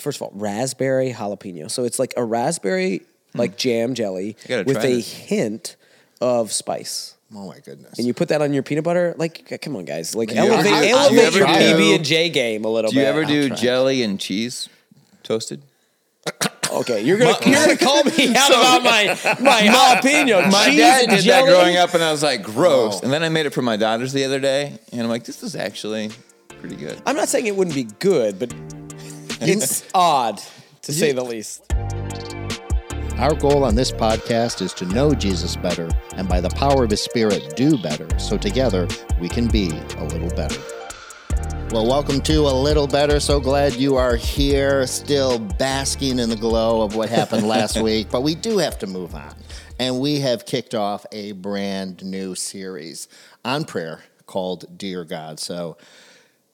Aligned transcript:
first 0.00 0.18
of 0.18 0.22
all, 0.22 0.32
raspberry 0.34 1.12
jalapeno. 1.12 1.70
So 1.70 1.84
it's 1.84 1.98
like 1.98 2.14
a 2.16 2.24
raspberry 2.24 3.02
like 3.34 3.52
hmm. 3.52 3.56
jam 3.58 3.94
jelly 3.94 4.36
gotta 4.48 4.64
with 4.64 4.76
try 4.76 4.86
a 4.86 4.94
this. 4.96 5.12
hint 5.12 5.76
of 6.20 6.52
spice. 6.52 7.16
Oh 7.34 7.46
my 7.46 7.60
goodness. 7.60 7.96
And 7.96 8.06
you 8.06 8.14
put 8.14 8.28
that 8.28 8.42
on 8.42 8.52
your 8.52 8.64
peanut 8.64 8.84
butter, 8.84 9.14
like 9.16 9.60
come 9.62 9.76
on, 9.76 9.84
guys, 9.84 10.16
like 10.16 10.32
Yeah, 10.32 10.44
elevate, 10.44 10.72
I- 10.72 10.86
I- 10.86 10.88
elevate 10.88 11.10
do 11.10 11.14
you 11.14 11.38
your 11.38 11.48
ever 11.48 11.60
PB 11.60 11.94
and 11.96 12.04
J 12.04 12.30
game 12.30 12.64
a 12.64 12.68
little 12.68 12.90
bit. 12.90 12.94
Do 12.94 13.00
you 13.00 13.06
bit. 13.06 13.08
ever 13.08 13.24
do 13.24 13.54
jelly 13.54 14.02
and 14.02 14.18
cheese 14.18 14.68
toasted? 15.22 15.62
Okay, 16.72 17.02
you're 17.02 17.18
gonna 17.18 17.36
you're 17.46 17.54
gonna 17.54 17.76
call 17.78 18.04
me 18.04 18.34
out 18.34 18.50
about 18.50 18.82
my 18.84 19.06
my 19.40 19.60
jalapeno. 19.62 20.50
My 20.50 20.66
cheese 20.66 20.78
dad 20.78 21.02
and 21.04 21.10
did 21.10 21.24
jelly? 21.24 21.50
that 21.50 21.56
growing 21.56 21.76
up, 21.76 21.94
and 21.94 22.02
I 22.02 22.12
was 22.12 22.22
like, 22.22 22.42
gross. 22.42 22.96
Oh. 22.96 23.00
And 23.04 23.12
then 23.12 23.22
I 23.22 23.28
made 23.28 23.46
it 23.46 23.50
for 23.50 23.62
my 23.62 23.76
daughters 23.76 24.12
the 24.12 24.24
other 24.24 24.40
day, 24.40 24.78
and 24.92 25.00
I'm 25.00 25.08
like, 25.08 25.24
this 25.24 25.42
is 25.42 25.56
actually 25.56 26.10
pretty 26.60 26.76
good. 26.76 27.00
I'm 27.06 27.16
not 27.16 27.28
saying 27.28 27.46
it 27.46 27.56
wouldn't 27.56 27.74
be 27.74 27.84
good, 27.84 28.38
but 28.38 28.52
it's 29.42 29.88
odd 29.94 30.38
to 30.82 30.92
say 30.92 31.12
the 31.12 31.24
least. 31.24 31.72
Our 33.18 33.34
goal 33.34 33.64
on 33.64 33.74
this 33.74 33.90
podcast 33.90 34.60
is 34.60 34.74
to 34.74 34.84
know 34.86 35.14
Jesus 35.14 35.56
better 35.56 35.88
and 36.16 36.28
by 36.28 36.42
the 36.42 36.50
power 36.50 36.84
of 36.84 36.90
his 36.90 37.00
spirit 37.00 37.56
do 37.56 37.78
better 37.78 38.06
so 38.18 38.36
together 38.36 38.86
we 39.18 39.28
can 39.28 39.48
be 39.48 39.70
a 39.96 40.04
little 40.04 40.28
better. 40.30 40.60
Well, 41.70 41.86
welcome 41.86 42.20
to 42.22 42.48
A 42.48 42.52
Little 42.52 42.86
Better. 42.86 43.18
So 43.18 43.40
glad 43.40 43.76
you 43.76 43.96
are 43.96 44.16
here, 44.16 44.86
still 44.86 45.38
basking 45.38 46.18
in 46.18 46.28
the 46.28 46.36
glow 46.36 46.82
of 46.82 46.94
what 46.94 47.08
happened 47.08 47.46
last 47.46 47.80
week. 47.82 48.10
But 48.10 48.22
we 48.22 48.34
do 48.34 48.58
have 48.58 48.78
to 48.80 48.86
move 48.86 49.14
on. 49.14 49.34
And 49.78 50.00
we 50.00 50.20
have 50.20 50.44
kicked 50.44 50.74
off 50.74 51.06
a 51.12 51.32
brand 51.32 52.04
new 52.04 52.34
series 52.34 53.08
on 53.44 53.64
prayer 53.64 54.02
called 54.26 54.76
Dear 54.76 55.04
God. 55.04 55.40
So 55.40 55.78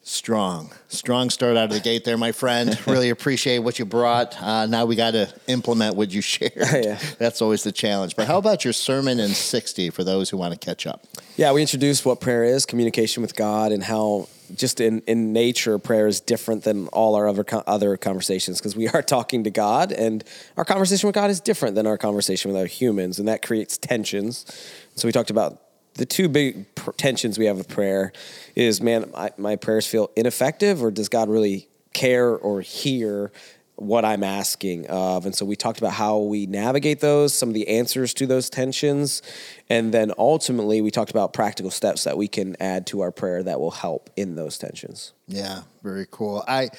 strong, 0.06 0.70
strong 0.86 1.30
start 1.30 1.56
out 1.56 1.64
of 1.64 1.70
the 1.70 1.80
gate 1.80 2.04
there, 2.04 2.16
my 2.16 2.32
friend. 2.32 2.78
Really 2.86 3.10
appreciate 3.10 3.58
what 3.58 3.80
you 3.80 3.84
brought. 3.84 4.40
Uh, 4.40 4.66
now 4.66 4.84
we 4.86 4.94
got 4.94 5.10
to 5.10 5.28
implement 5.48 5.96
what 5.96 6.12
you 6.12 6.20
shared. 6.34 6.52
Yeah. 6.56 6.98
That's 7.18 7.42
always 7.42 7.64
the 7.64 7.72
challenge. 7.72 8.14
But 8.14 8.28
how 8.28 8.38
about 8.38 8.64
your 8.64 8.72
sermon 8.72 9.18
in 9.18 9.30
60 9.30 9.90
for 9.90 10.04
those 10.04 10.30
who 10.30 10.36
want 10.36 10.52
to 10.52 10.58
catch 10.58 10.86
up? 10.86 11.04
Yeah, 11.36 11.52
we 11.52 11.62
introduced 11.62 12.06
what 12.06 12.20
prayer 12.20 12.44
is, 12.44 12.64
communication 12.64 13.22
with 13.22 13.34
God, 13.34 13.72
and 13.72 13.82
how 13.82 14.28
just 14.54 14.80
in, 14.80 15.00
in 15.00 15.32
nature, 15.32 15.78
prayer 15.78 16.06
is 16.06 16.20
different 16.20 16.62
than 16.62 16.86
all 16.88 17.16
our 17.16 17.28
other 17.28 17.42
co- 17.42 17.64
other 17.66 17.96
conversations 17.96 18.58
because 18.58 18.76
we 18.76 18.88
are 18.88 19.02
talking 19.16 19.42
to 19.44 19.50
God, 19.50 19.90
and 19.90 20.22
our 20.56 20.64
conversation 20.64 21.08
with 21.08 21.14
God 21.14 21.30
is 21.30 21.40
different 21.40 21.74
than 21.74 21.86
our 21.86 21.98
conversation 21.98 22.52
with 22.52 22.56
other 22.56 22.68
humans, 22.68 23.18
and 23.18 23.26
that 23.26 23.42
creates 23.42 23.76
tensions. 23.76 24.46
So 24.94 25.08
we 25.08 25.12
talked 25.12 25.30
about 25.30 25.60
the 25.96 26.06
two 26.06 26.28
big 26.28 26.66
tensions 26.96 27.38
we 27.38 27.46
have 27.46 27.56
with 27.56 27.68
prayer 27.68 28.12
is 28.54 28.80
man, 28.80 29.10
I, 29.14 29.30
my 29.36 29.56
prayers 29.56 29.86
feel 29.86 30.10
ineffective, 30.16 30.82
or 30.82 30.90
does 30.90 31.08
God 31.08 31.28
really 31.28 31.68
care 31.92 32.36
or 32.36 32.60
hear? 32.60 33.32
what 33.76 34.04
I'm 34.04 34.24
asking 34.24 34.86
of. 34.86 35.26
And 35.26 35.34
so 35.34 35.44
we 35.44 35.54
talked 35.54 35.78
about 35.78 35.92
how 35.92 36.18
we 36.18 36.46
navigate 36.46 37.00
those, 37.00 37.34
some 37.34 37.50
of 37.50 37.54
the 37.54 37.68
answers 37.68 38.14
to 38.14 38.26
those 38.26 38.48
tensions. 38.50 39.22
And 39.68 39.92
then 39.92 40.12
ultimately, 40.18 40.80
we 40.80 40.90
talked 40.90 41.10
about 41.10 41.32
practical 41.32 41.70
steps 41.70 42.04
that 42.04 42.16
we 42.16 42.26
can 42.26 42.56
add 42.58 42.86
to 42.88 43.02
our 43.02 43.12
prayer 43.12 43.42
that 43.42 43.60
will 43.60 43.70
help 43.70 44.10
in 44.16 44.34
those 44.34 44.58
tensions. 44.58 45.12
Yeah, 45.28 45.62
very 45.82 46.06
cool. 46.10 46.42
I, 46.48 46.70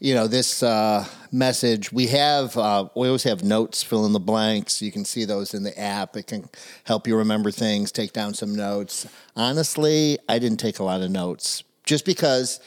you 0.00 0.14
know, 0.14 0.26
this 0.26 0.62
uh, 0.62 1.06
message 1.30 1.92
we 1.92 2.06
have. 2.08 2.56
Uh, 2.56 2.88
we 2.96 3.06
always 3.06 3.22
have 3.24 3.44
notes, 3.44 3.82
fill 3.82 4.06
in 4.06 4.12
the 4.12 4.20
blanks. 4.20 4.80
You 4.80 4.90
can 4.90 5.04
see 5.04 5.26
those 5.26 5.52
in 5.52 5.62
the 5.62 5.78
app. 5.78 6.16
It 6.16 6.26
can 6.26 6.48
help 6.84 7.06
you 7.06 7.16
remember 7.16 7.50
things, 7.50 7.92
take 7.92 8.14
down 8.14 8.32
some 8.32 8.54
notes. 8.54 9.06
Honestly, 9.36 10.18
I 10.28 10.38
didn't 10.38 10.58
take 10.58 10.78
a 10.78 10.84
lot 10.84 11.02
of 11.02 11.10
notes 11.10 11.62
just 11.84 12.04
because. 12.04 12.60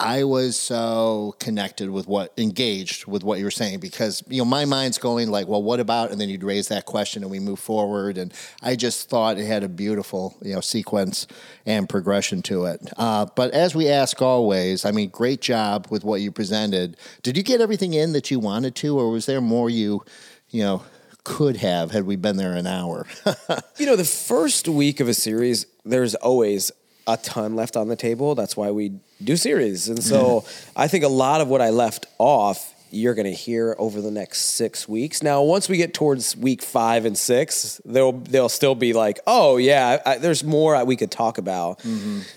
I 0.00 0.24
was 0.24 0.58
so 0.58 1.34
connected 1.38 1.90
with 1.90 2.08
what 2.08 2.32
engaged 2.38 3.04
with 3.04 3.22
what 3.22 3.38
you 3.38 3.44
were 3.44 3.50
saying 3.50 3.80
because 3.80 4.24
you 4.28 4.38
know 4.38 4.46
my 4.46 4.64
mind's 4.64 4.96
going 4.96 5.30
like, 5.30 5.46
well, 5.46 5.62
what 5.62 5.78
about? 5.78 6.10
And 6.10 6.18
then 6.18 6.30
you'd 6.30 6.42
raise 6.42 6.68
that 6.68 6.86
question 6.86 7.22
and 7.22 7.30
we 7.30 7.38
move 7.38 7.58
forward. 7.58 8.16
And 8.16 8.32
I 8.62 8.76
just 8.76 9.10
thought 9.10 9.36
it 9.36 9.44
had 9.44 9.62
a 9.62 9.68
beautiful 9.68 10.38
you 10.40 10.54
know 10.54 10.62
sequence 10.62 11.26
and 11.66 11.86
progression 11.86 12.40
to 12.42 12.64
it. 12.64 12.80
Uh, 12.96 13.26
but 13.36 13.50
as 13.52 13.74
we 13.74 13.90
ask 13.90 14.22
always, 14.22 14.86
I 14.86 14.90
mean, 14.90 15.10
great 15.10 15.42
job 15.42 15.86
with 15.90 16.02
what 16.02 16.22
you 16.22 16.32
presented. 16.32 16.96
Did 17.22 17.36
you 17.36 17.42
get 17.42 17.60
everything 17.60 17.92
in 17.92 18.14
that 18.14 18.30
you 18.30 18.40
wanted 18.40 18.74
to, 18.76 18.98
or 18.98 19.10
was 19.10 19.26
there 19.26 19.42
more 19.42 19.68
you, 19.68 20.02
you 20.48 20.62
know, 20.62 20.82
could 21.24 21.58
have 21.58 21.90
had 21.90 22.04
we 22.04 22.16
been 22.16 22.38
there 22.38 22.54
an 22.54 22.66
hour? 22.66 23.06
You 23.76 23.86
know, 23.86 23.96
the 23.96 24.04
first 24.04 24.68
week 24.68 25.00
of 25.00 25.08
a 25.08 25.14
series, 25.14 25.64
there's 25.86 26.14
always 26.16 26.70
a 27.06 27.16
ton 27.16 27.56
left 27.56 27.78
on 27.78 27.88
the 27.88 27.96
table. 27.96 28.34
That's 28.34 28.54
why 28.54 28.70
we 28.70 29.00
do 29.22 29.36
series. 29.36 29.88
And 29.88 30.02
so 30.02 30.44
I 30.76 30.88
think 30.88 31.04
a 31.04 31.08
lot 31.08 31.40
of 31.40 31.48
what 31.48 31.60
I 31.60 31.70
left 31.70 32.06
off, 32.18 32.74
you're 32.92 33.14
going 33.14 33.26
to 33.26 33.34
hear 33.34 33.76
over 33.78 34.00
the 34.00 34.10
next 34.10 34.40
six 34.40 34.88
weeks. 34.88 35.22
Now, 35.22 35.42
once 35.42 35.68
we 35.68 35.76
get 35.76 35.94
towards 35.94 36.36
week 36.36 36.60
five 36.60 37.04
and 37.04 37.16
six, 37.16 37.80
they'll 37.84 38.12
they'll 38.12 38.48
still 38.48 38.74
be 38.74 38.92
like, 38.92 39.20
oh 39.26 39.58
yeah, 39.58 40.00
I, 40.04 40.18
there's 40.18 40.42
more 40.42 40.84
we 40.84 40.96
could 40.96 41.10
talk 41.10 41.38
about. 41.38 41.80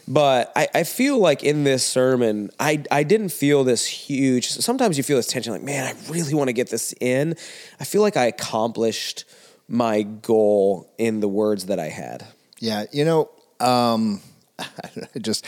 But 0.07 0.51
I, 0.55 0.67
I 0.75 0.83
feel 0.83 1.17
like 1.17 1.43
in 1.43 1.63
this 1.63 1.83
sermon, 1.83 2.51
I 2.59 2.83
I 2.91 3.03
didn't 3.03 3.29
feel 3.29 3.63
this 3.63 3.85
huge. 3.85 4.49
Sometimes 4.49 4.97
you 4.97 5.03
feel 5.03 5.17
this 5.17 5.27
tension, 5.27 5.53
like 5.53 5.63
man, 5.63 5.95
I 5.95 6.11
really 6.11 6.35
want 6.35 6.49
to 6.49 6.53
get 6.53 6.69
this 6.69 6.93
in. 6.99 7.35
I 7.79 7.83
feel 7.83 8.01
like 8.03 8.15
I 8.17 8.25
accomplished 8.25 9.25
my 9.67 10.03
goal 10.03 10.93
in 10.97 11.19
the 11.19 11.27
words 11.27 11.65
that 11.65 11.79
I 11.79 11.89
had. 11.89 12.27
Yeah, 12.59 12.85
you 12.91 13.05
know, 13.05 13.31
um, 13.59 14.21
I 14.59 15.19
just 15.19 15.45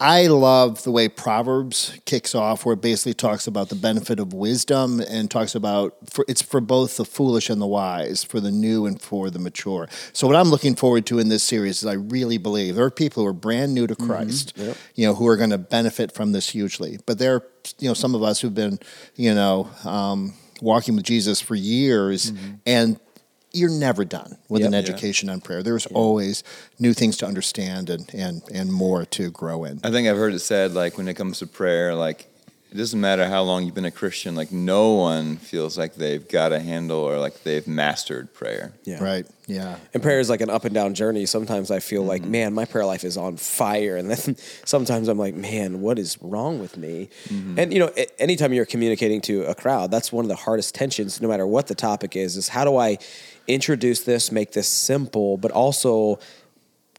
I 0.00 0.26
love 0.26 0.82
the 0.82 0.90
way 0.90 1.08
Proverbs 1.08 1.98
kicks 2.06 2.34
off, 2.34 2.64
where 2.64 2.72
it 2.72 2.80
basically 2.80 3.14
talks 3.14 3.46
about 3.46 3.68
the 3.68 3.74
benefit 3.74 4.18
of 4.18 4.32
wisdom 4.32 5.00
and 5.00 5.30
talks 5.30 5.54
about 5.54 5.94
for, 6.10 6.24
it's 6.28 6.42
for 6.42 6.60
both 6.60 6.96
the 6.96 7.04
foolish 7.04 7.50
and 7.50 7.60
the 7.60 7.66
wise, 7.66 8.24
for 8.24 8.40
the 8.40 8.50
new 8.50 8.86
and 8.86 9.00
for 9.00 9.30
the 9.30 9.38
mature. 9.38 9.88
So 10.12 10.26
what 10.26 10.34
I'm 10.34 10.48
looking 10.48 10.74
forward 10.74 11.06
to 11.06 11.18
in 11.18 11.28
this 11.28 11.42
series 11.42 11.82
is 11.82 11.86
I 11.86 11.92
really 11.94 12.38
believe 12.38 12.74
there 12.74 12.84
are 12.84 12.90
people 12.90 13.22
who 13.22 13.28
are 13.28 13.34
brand 13.34 13.74
new 13.74 13.86
to 13.86 13.94
Christ, 13.94 14.54
you 14.94 15.06
know, 15.06 15.14
who 15.14 15.26
are 15.28 15.36
going 15.36 15.50
to 15.50 15.58
benefit 15.58 16.12
from 16.12 16.32
this 16.32 16.48
hugely. 16.48 16.98
But 17.06 17.18
there 17.18 17.34
are 17.36 17.46
you 17.78 17.88
know 17.88 17.94
some 17.94 18.14
of 18.14 18.22
us 18.22 18.40
who've 18.40 18.54
been 18.54 18.78
you 19.14 19.34
know 19.34 19.70
um, 19.84 20.34
walking 20.60 20.96
with 20.96 21.04
Jesus 21.04 21.40
for 21.40 21.54
years 21.54 22.32
and 22.66 22.98
you're 23.52 23.70
never 23.70 24.04
done 24.04 24.36
with 24.48 24.60
Yep. 24.62 24.66
an 24.68 24.72
Yeah. 24.72 24.78
education 24.78 25.28
on 25.28 25.40
prayer. 25.40 25.62
There's 25.62 25.86
always 25.86 26.42
new 26.78 26.94
things 26.94 27.16
to 27.18 27.26
understand 27.26 27.90
and, 27.90 28.08
and, 28.14 28.42
and 28.52 28.72
more 28.72 29.04
to 29.06 29.30
grow 29.30 29.64
in. 29.64 29.80
I 29.84 29.90
think 29.90 30.08
I've 30.08 30.16
heard 30.16 30.32
it 30.34 30.38
said 30.40 30.72
like 30.72 30.96
when 30.96 31.06
it 31.08 31.14
comes 31.14 31.38
to 31.40 31.46
prayer, 31.46 31.94
like 31.94 32.26
it 32.72 32.78
doesn't 32.78 33.02
matter 33.02 33.28
how 33.28 33.42
long 33.42 33.66
you've 33.66 33.74
been 33.74 33.84
a 33.84 33.90
Christian, 33.90 34.34
like 34.34 34.50
no 34.50 34.92
one 34.92 35.36
feels 35.36 35.76
like 35.76 35.94
they've 35.94 36.26
got 36.26 36.52
a 36.52 36.58
handle 36.58 37.00
or 37.00 37.18
like 37.18 37.42
they've 37.42 37.68
mastered 37.68 38.32
prayer. 38.32 38.72
Yeah. 38.84 39.04
Right. 39.04 39.26
Yeah. 39.46 39.76
And 39.92 40.02
prayer 40.02 40.20
is 40.20 40.30
like 40.30 40.40
an 40.40 40.48
up 40.48 40.64
and 40.64 40.72
down 40.72 40.94
journey. 40.94 41.26
Sometimes 41.26 41.70
I 41.70 41.80
feel 41.80 42.02
like, 42.02 42.22
mm-hmm. 42.22 42.30
man, 42.30 42.54
my 42.54 42.64
prayer 42.64 42.86
life 42.86 43.04
is 43.04 43.18
on 43.18 43.36
fire. 43.36 43.96
And 43.96 44.10
then 44.10 44.36
sometimes 44.64 45.08
I'm 45.08 45.18
like, 45.18 45.34
man, 45.34 45.82
what 45.82 45.98
is 45.98 46.16
wrong 46.22 46.60
with 46.60 46.78
me? 46.78 47.10
Mm-hmm. 47.28 47.58
And, 47.58 47.74
you 47.74 47.78
know, 47.78 47.90
anytime 48.18 48.54
you're 48.54 48.64
communicating 48.64 49.20
to 49.22 49.44
a 49.44 49.54
crowd, 49.54 49.90
that's 49.90 50.10
one 50.10 50.24
of 50.24 50.30
the 50.30 50.36
hardest 50.36 50.74
tensions, 50.74 51.20
no 51.20 51.28
matter 51.28 51.46
what 51.46 51.66
the 51.66 51.74
topic 51.74 52.16
is, 52.16 52.38
is 52.38 52.48
how 52.48 52.64
do 52.64 52.78
I 52.78 52.96
introduce 53.46 54.00
this, 54.00 54.32
make 54.32 54.52
this 54.52 54.68
simple, 54.68 55.36
but 55.36 55.50
also 55.50 56.18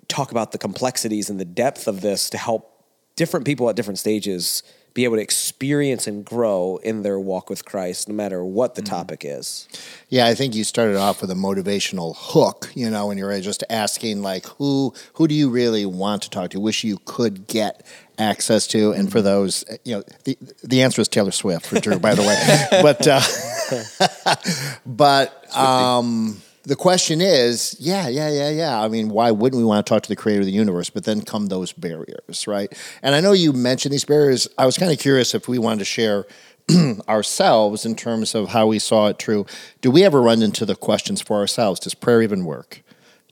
talk 0.07 0.29
about 0.29 0.51
the 0.51 0.59
complexities 0.59 1.31
and 1.31 1.39
the 1.39 1.45
depth 1.45 1.87
of 1.87 2.01
this 2.01 2.29
to 2.29 2.37
help 2.37 2.69
different 3.15 3.47
people 3.47 3.67
at 3.71 3.75
different 3.75 3.97
stages 3.97 4.61
be 4.93 5.05
able 5.05 5.15
to 5.15 5.21
experience 5.21 6.05
and 6.05 6.23
grow 6.23 6.79
in 6.83 7.01
their 7.01 7.19
walk 7.19 7.49
with 7.49 7.65
Christ, 7.65 8.07
no 8.07 8.13
matter 8.13 8.45
what 8.45 8.75
the 8.75 8.81
topic 8.81 9.23
is. 9.25 9.67
Yeah, 10.09 10.27
I 10.27 10.35
think 10.35 10.53
you 10.53 10.63
started 10.63 10.97
off 10.97 11.21
with 11.21 11.31
a 11.31 11.35
motivational 11.35 12.15
hook, 12.15 12.69
you 12.75 12.89
know, 12.89 13.07
when 13.07 13.17
you're 13.17 13.39
just 13.41 13.63
asking 13.69 14.21
like 14.21 14.45
who 14.45 14.93
who 15.13 15.27
do 15.27 15.33
you 15.33 15.49
really 15.49 15.85
want 15.85 16.21
to 16.23 16.29
talk 16.29 16.51
to? 16.51 16.59
Wish 16.59 16.83
you 16.83 16.99
could 17.05 17.47
get 17.47 17.85
access 18.19 18.67
to, 18.67 18.91
and 18.91 19.11
for 19.11 19.21
those, 19.21 19.65
you 19.83 19.95
know, 19.95 20.03
the 20.25 20.37
the 20.63 20.83
answer 20.83 21.01
is 21.01 21.07
Taylor 21.07 21.31
Swift 21.31 21.65
for 21.65 21.79
Drew, 21.79 21.99
by 21.99 22.13
the 22.15 22.21
way. 22.21 22.33
But 22.83 23.07
uh, 23.07 23.21
but 24.85 25.57
um, 25.57 26.41
the 26.63 26.75
question 26.75 27.19
is, 27.21 27.75
yeah, 27.79 28.07
yeah, 28.07 28.29
yeah, 28.29 28.49
yeah. 28.49 28.81
I 28.81 28.87
mean, 28.87 29.09
why 29.09 29.31
wouldn't 29.31 29.59
we 29.59 29.65
want 29.65 29.85
to 29.85 29.89
talk 29.89 30.03
to 30.03 30.09
the 30.09 30.15
creator 30.15 30.41
of 30.41 30.45
the 30.45 30.51
universe? 30.51 30.89
But 30.89 31.03
then 31.03 31.21
come 31.21 31.47
those 31.47 31.73
barriers, 31.73 32.47
right? 32.47 32.71
And 33.01 33.13
I 33.15 33.19
know 33.21 33.33
you 33.33 33.51
mentioned 33.53 33.93
these 33.93 34.05
barriers. 34.05 34.47
I 34.57 34.65
was 34.65 34.77
kind 34.77 34.91
of 34.91 34.97
curious 34.99 35.35
if 35.35 35.47
we 35.47 35.59
wanted 35.59 35.79
to 35.79 35.85
share 35.85 36.25
ourselves 37.09 37.85
in 37.85 37.95
terms 37.95 38.35
of 38.35 38.49
how 38.49 38.67
we 38.67 38.79
saw 38.79 39.07
it 39.07 39.19
true. 39.19 39.45
Do 39.81 39.91
we 39.91 40.03
ever 40.03 40.21
run 40.21 40.41
into 40.41 40.65
the 40.65 40.75
questions 40.75 41.21
for 41.21 41.37
ourselves? 41.37 41.79
Does 41.79 41.93
prayer 41.93 42.21
even 42.21 42.45
work? 42.45 42.81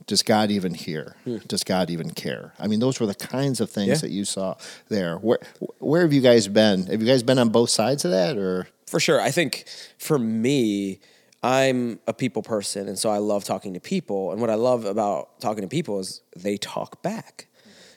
Does 0.07 0.23
God 0.23 0.51
even 0.51 0.73
hear? 0.73 1.15
Hmm. 1.23 1.37
Does 1.47 1.63
God 1.63 1.89
even 1.89 2.09
care? 2.11 2.53
I 2.59 2.67
mean, 2.67 2.79
those 2.79 2.99
were 2.99 3.05
the 3.05 3.15
kinds 3.15 3.61
of 3.61 3.69
things 3.69 3.87
Yeah. 3.89 3.95
that 3.97 4.09
you 4.09 4.25
saw 4.25 4.55
there. 4.89 5.15
Where 5.17 5.39
where 5.79 6.01
have 6.01 6.11
you 6.11 6.21
guys 6.21 6.47
been? 6.47 6.87
Have 6.87 7.01
you 7.01 7.07
guys 7.07 7.23
been 7.23 7.39
on 7.39 7.49
both 7.49 7.69
sides 7.69 8.03
of 8.03 8.11
that, 8.11 8.37
or 8.37 8.67
For 8.87 8.99
sure. 8.99 9.21
I 9.21 9.31
think 9.31 9.65
for 9.97 10.19
me, 10.19 10.99
I'm 11.43 11.99
a 12.07 12.13
people 12.13 12.43
person. 12.43 12.87
And 12.87 12.97
so 12.97 13.09
I 13.09 13.17
love 13.17 13.43
talking 13.43 13.73
to 13.73 13.79
people. 13.79 14.31
And 14.31 14.41
what 14.41 14.49
I 14.49 14.55
love 14.55 14.85
about 14.85 15.39
talking 15.39 15.63
to 15.63 15.67
people 15.67 15.99
is 15.99 16.21
they 16.35 16.57
talk 16.57 17.01
back. 17.01 17.47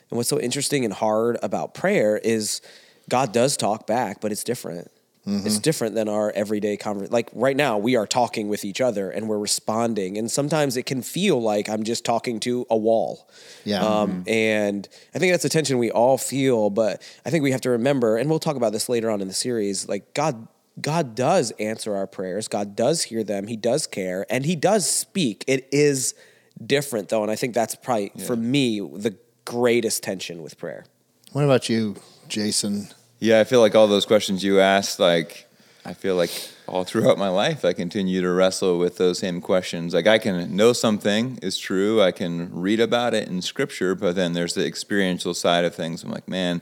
And 0.09 0.17
what's 0.17 0.29
so 0.29 0.39
interesting 0.39 0.85
and 0.85 0.93
hard 0.93 1.37
about 1.43 1.73
prayer 1.73 2.17
is 2.17 2.61
God 3.09 3.31
does 3.31 3.55
talk 3.57 3.85
back, 3.85 4.21
but 4.21 4.31
it's 4.31 4.43
different. 4.43 4.91
It's 5.27 5.57
different 5.57 5.95
than 5.95 6.07
our 6.07 6.31
everyday 6.35 6.77
conversation. 6.77 7.11
Like 7.11 7.31
right 7.33 7.57
now, 7.57 7.79
we 7.79 7.95
are 7.95 8.05
talking 8.05 8.47
with 8.47 8.63
each 8.63 8.79
other 8.79 9.09
and 9.09 9.27
we're 9.27 9.39
responding, 9.39 10.19
and 10.19 10.29
sometimes 10.29 10.77
it 10.77 10.85
can 10.85 11.01
feel 11.01 11.41
like 11.41 11.67
I'm 11.67 11.83
just 11.83 12.05
talking 12.05 12.39
to 12.41 12.67
a 12.69 12.77
wall. 12.77 13.27
Yeah. 13.63 13.83
Um, 13.83 14.23
And 14.27 14.87
I 15.15 15.17
think 15.17 15.33
that's 15.33 15.43
a 15.43 15.49
tension 15.49 15.79
we 15.79 15.89
all 15.89 16.19
feel, 16.19 16.69
but 16.69 17.01
I 17.25 17.31
think 17.31 17.41
we 17.41 17.49
have 17.53 17.61
to 17.61 17.71
remember, 17.71 18.17
and 18.17 18.29
we'll 18.29 18.37
talk 18.37 18.55
about 18.55 18.71
this 18.71 18.87
later 18.87 19.09
on 19.09 19.19
in 19.19 19.27
the 19.27 19.33
series. 19.33 19.89
Like 19.89 20.13
God, 20.13 20.47
God 20.79 21.15
does 21.15 21.51
answer 21.51 21.95
our 21.95 22.07
prayers. 22.07 22.47
God 22.47 22.75
does 22.75 23.03
hear 23.03 23.23
them. 23.23 23.47
He 23.47 23.55
does 23.55 23.87
care, 23.87 24.25
and 24.29 24.45
He 24.45 24.55
does 24.55 24.89
speak. 24.89 25.43
It 25.47 25.67
is 25.71 26.15
different 26.63 27.09
though, 27.09 27.21
and 27.21 27.31
I 27.31 27.35
think 27.35 27.53
that's 27.53 27.75
probably 27.75 28.11
for 28.25 28.35
me 28.35 28.79
the 28.79 29.15
greatest 29.45 30.03
tension 30.03 30.41
with 30.41 30.57
prayer. 30.57 30.85
What 31.31 31.43
about 31.43 31.69
you, 31.69 31.95
Jason? 32.27 32.89
Yeah, 33.19 33.39
I 33.39 33.43
feel 33.43 33.61
like 33.61 33.75
all 33.75 33.87
those 33.87 34.05
questions 34.05 34.43
you 34.43 34.59
asked, 34.59 34.99
like 34.99 35.47
I 35.85 35.93
feel 35.93 36.15
like 36.15 36.31
all 36.67 36.83
throughout 36.83 37.17
my 37.17 37.29
life, 37.29 37.63
I 37.63 37.73
continue 37.73 38.21
to 38.21 38.31
wrestle 38.31 38.79
with 38.79 38.97
those 38.97 39.19
same 39.19 39.39
questions. 39.39 39.93
Like 39.93 40.07
I 40.07 40.17
can 40.17 40.55
know 40.55 40.73
something 40.73 41.39
is 41.41 41.57
true, 41.57 42.01
I 42.01 42.11
can 42.11 42.49
read 42.53 42.79
about 42.79 43.13
it 43.13 43.27
in 43.27 43.41
scripture, 43.41 43.95
but 43.95 44.15
then 44.15 44.33
there's 44.33 44.55
the 44.55 44.65
experiential 44.65 45.33
side 45.33 45.63
of 45.63 45.75
things. 45.75 46.03
I'm 46.03 46.11
like, 46.11 46.27
man, 46.27 46.61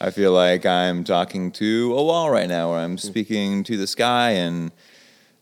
I 0.00 0.10
feel 0.10 0.32
like 0.32 0.64
I'm 0.64 1.04
talking 1.04 1.52
to 1.52 1.94
a 1.94 2.02
wall 2.02 2.30
right 2.30 2.48
now, 2.48 2.70
or 2.70 2.78
I'm 2.78 2.96
speaking 2.96 3.62
to 3.64 3.76
the 3.76 3.86
sky. 3.86 4.30
And 4.30 4.72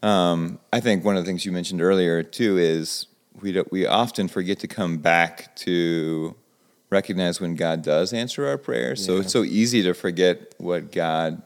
um, 0.03 0.59
I 0.73 0.81
think 0.81 1.05
one 1.05 1.17
of 1.17 1.25
the 1.25 1.29
things 1.29 1.47
you 1.47 1.53
mentioned 1.53 1.81
earlier 1.81 2.23
too 2.23 2.59
is 2.59 3.07
we 3.41 3.63
we 3.71 3.87
often 3.87 4.27
forget 4.27 4.59
to 4.61 4.69
come 4.69 4.99
back 4.99 5.55
to 5.57 6.35
recognize 6.91 7.41
when 7.41 7.55
God 7.55 7.83
does 7.83 8.13
answer 8.13 8.47
our 8.47 8.59
prayers. 8.59 9.05
So 9.05 9.19
it's 9.19 9.33
so 9.33 9.45
easy 9.45 9.83
to 9.83 9.95
forget 9.95 10.55
what 10.59 10.91
God 10.91 11.43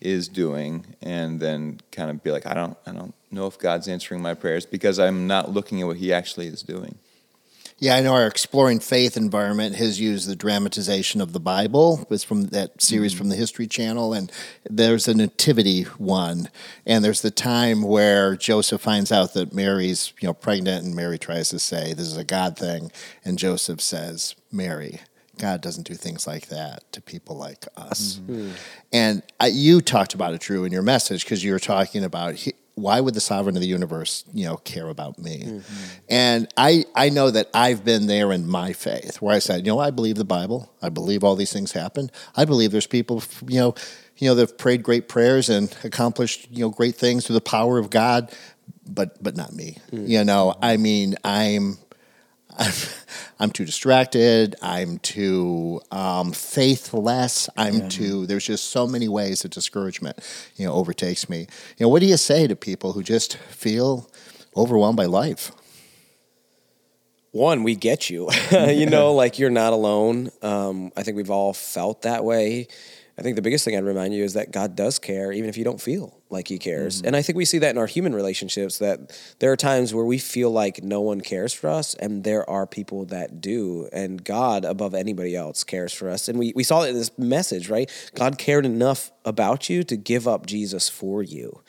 is 0.00 0.28
doing 0.28 0.84
and 1.02 1.40
then 1.40 1.80
kind 1.90 2.10
of 2.10 2.22
be 2.22 2.30
like, 2.30 2.46
I 2.46 2.52
don't, 2.52 2.76
I 2.86 2.92
don't 2.92 3.14
know 3.30 3.46
if 3.46 3.58
God's 3.58 3.88
answering 3.88 4.20
my 4.20 4.34
prayers 4.34 4.66
because 4.66 4.98
I'm 4.98 5.26
not 5.26 5.50
looking 5.52 5.80
at 5.80 5.86
what 5.86 5.96
He 5.96 6.12
actually 6.12 6.46
is 6.46 6.62
doing. 6.62 6.98
Yeah, 7.84 7.96
I 7.96 8.00
know 8.00 8.14
our 8.14 8.26
exploring 8.26 8.80
faith 8.80 9.14
environment 9.14 9.76
has 9.76 10.00
used 10.00 10.26
the 10.26 10.34
dramatization 10.34 11.20
of 11.20 11.34
the 11.34 11.38
Bible. 11.38 12.06
It's 12.08 12.24
from 12.24 12.44
that 12.44 12.80
series 12.80 13.14
mm. 13.14 13.18
from 13.18 13.28
the 13.28 13.36
History 13.36 13.66
Channel, 13.66 14.14
and 14.14 14.32
there's 14.64 15.06
a 15.06 15.12
nativity 15.12 15.82
one, 15.82 16.48
and 16.86 17.04
there's 17.04 17.20
the 17.20 17.30
time 17.30 17.82
where 17.82 18.36
Joseph 18.36 18.80
finds 18.80 19.12
out 19.12 19.34
that 19.34 19.52
Mary's 19.52 20.14
you 20.18 20.26
know 20.26 20.32
pregnant, 20.32 20.86
and 20.86 20.96
Mary 20.96 21.18
tries 21.18 21.50
to 21.50 21.58
say 21.58 21.92
this 21.92 22.06
is 22.06 22.16
a 22.16 22.24
God 22.24 22.56
thing, 22.56 22.90
and 23.22 23.38
Joseph 23.38 23.82
says, 23.82 24.34
Mary. 24.50 25.00
God 25.36 25.60
doesn't 25.60 25.86
do 25.86 25.94
things 25.94 26.28
like 26.28 26.46
that 26.46 26.90
to 26.92 27.02
people 27.02 27.36
like 27.36 27.66
us. 27.76 28.20
Mm-hmm. 28.22 28.52
And 28.92 29.22
I, 29.40 29.48
you 29.48 29.80
talked 29.80 30.14
about 30.14 30.32
it, 30.32 30.40
Drew, 30.40 30.64
in 30.64 30.70
your 30.70 30.80
message 30.80 31.24
because 31.24 31.42
you 31.42 31.50
were 31.50 31.58
talking 31.58 32.04
about 32.04 32.36
he, 32.36 32.54
why 32.74 33.00
would 33.00 33.14
the 33.14 33.20
sovereign 33.20 33.56
of 33.56 33.62
the 33.62 33.68
universe, 33.68 34.24
you 34.32 34.44
know, 34.44 34.56
care 34.56 34.88
about 34.88 35.18
me? 35.18 35.42
Mm-hmm. 35.44 35.84
And 36.08 36.48
I, 36.56 36.84
I 36.94 37.08
know 37.08 37.30
that 37.30 37.48
I've 37.54 37.84
been 37.84 38.06
there 38.06 38.32
in 38.32 38.46
my 38.46 38.72
faith 38.72 39.22
where 39.22 39.34
I 39.34 39.38
said, 39.38 39.64
you 39.64 39.72
know, 39.72 39.78
I 39.78 39.90
believe 39.90 40.16
the 40.16 40.24
Bible. 40.24 40.72
I 40.82 40.88
believe 40.88 41.22
all 41.22 41.36
these 41.36 41.52
things 41.52 41.72
happen. 41.72 42.10
I 42.36 42.44
believe 42.44 42.72
there's 42.72 42.86
people, 42.86 43.22
you 43.46 43.60
know, 43.60 43.74
you 44.16 44.28
know, 44.28 44.34
that've 44.34 44.56
prayed 44.58 44.82
great 44.82 45.08
prayers 45.08 45.48
and 45.48 45.74
accomplished, 45.84 46.48
you 46.50 46.60
know, 46.60 46.70
great 46.70 46.96
things 46.96 47.26
through 47.26 47.34
the 47.34 47.40
power 47.40 47.78
of 47.78 47.90
God, 47.90 48.32
but 48.88 49.22
but 49.22 49.36
not 49.36 49.52
me. 49.52 49.78
Mm. 49.90 50.08
You 50.08 50.24
know, 50.24 50.54
I 50.60 50.76
mean, 50.76 51.16
I'm 51.24 51.78
I'm, 52.58 52.72
I'm 53.40 53.50
too 53.50 53.64
distracted. 53.64 54.54
I'm 54.62 54.98
too 54.98 55.80
um, 55.90 56.32
faithless. 56.32 57.48
I'm 57.56 57.88
too. 57.88 58.26
There's 58.26 58.46
just 58.46 58.70
so 58.70 58.86
many 58.86 59.08
ways 59.08 59.42
that 59.42 59.50
discouragement, 59.50 60.18
you 60.56 60.66
know, 60.66 60.72
overtakes 60.72 61.28
me. 61.28 61.40
You 61.76 61.86
know, 61.86 61.88
what 61.88 62.00
do 62.00 62.06
you 62.06 62.16
say 62.16 62.46
to 62.46 62.56
people 62.56 62.92
who 62.92 63.02
just 63.02 63.36
feel 63.36 64.08
overwhelmed 64.56 64.96
by 64.96 65.06
life? 65.06 65.52
one, 67.34 67.64
we 67.64 67.74
get 67.74 68.08
you. 68.08 68.30
you 68.52 68.86
know, 68.86 69.12
like 69.12 69.38
you're 69.40 69.50
not 69.50 69.72
alone. 69.72 70.30
Um, 70.40 70.92
I 70.96 71.02
think 71.02 71.16
we've 71.16 71.32
all 71.32 71.52
felt 71.52 72.02
that 72.02 72.24
way. 72.24 72.68
I 73.18 73.22
think 73.22 73.36
the 73.36 73.42
biggest 73.42 73.64
thing 73.64 73.76
I'd 73.76 73.84
remind 73.84 74.14
you 74.14 74.22
is 74.22 74.34
that 74.34 74.52
God 74.52 74.76
does 74.76 74.98
care, 74.98 75.32
even 75.32 75.48
if 75.48 75.56
you 75.56 75.64
don't 75.64 75.80
feel 75.80 76.16
like 76.34 76.48
He 76.48 76.58
cares. 76.58 77.00
And 77.00 77.16
I 77.16 77.22
think 77.22 77.36
we 77.36 77.46
see 77.46 77.58
that 77.58 77.70
in 77.70 77.78
our 77.78 77.86
human 77.86 78.14
relationships. 78.14 78.78
That 78.78 79.18
there 79.38 79.50
are 79.50 79.56
times 79.56 79.94
where 79.94 80.04
we 80.04 80.18
feel 80.18 80.50
like 80.50 80.82
no 80.82 81.00
one 81.00 81.22
cares 81.22 81.54
for 81.54 81.70
us, 81.70 81.94
and 81.94 82.24
there 82.24 82.48
are 82.48 82.66
people 82.66 83.06
that 83.06 83.40
do. 83.40 83.88
And 83.92 84.22
God, 84.22 84.66
above 84.66 84.94
anybody 84.94 85.34
else, 85.34 85.64
cares 85.64 85.94
for 85.94 86.10
us. 86.10 86.28
And 86.28 86.38
we 86.38 86.52
we 86.54 86.64
saw 86.64 86.82
it 86.82 86.90
in 86.90 86.96
this 86.96 87.16
message, 87.16 87.70
right? 87.70 87.90
God 88.14 88.36
cared 88.36 88.66
enough 88.66 89.10
about 89.24 89.70
you 89.70 89.82
to 89.84 89.96
give 89.96 90.28
up 90.28 90.46
Jesus 90.46 90.88
for 90.88 91.22
you. 91.22 91.62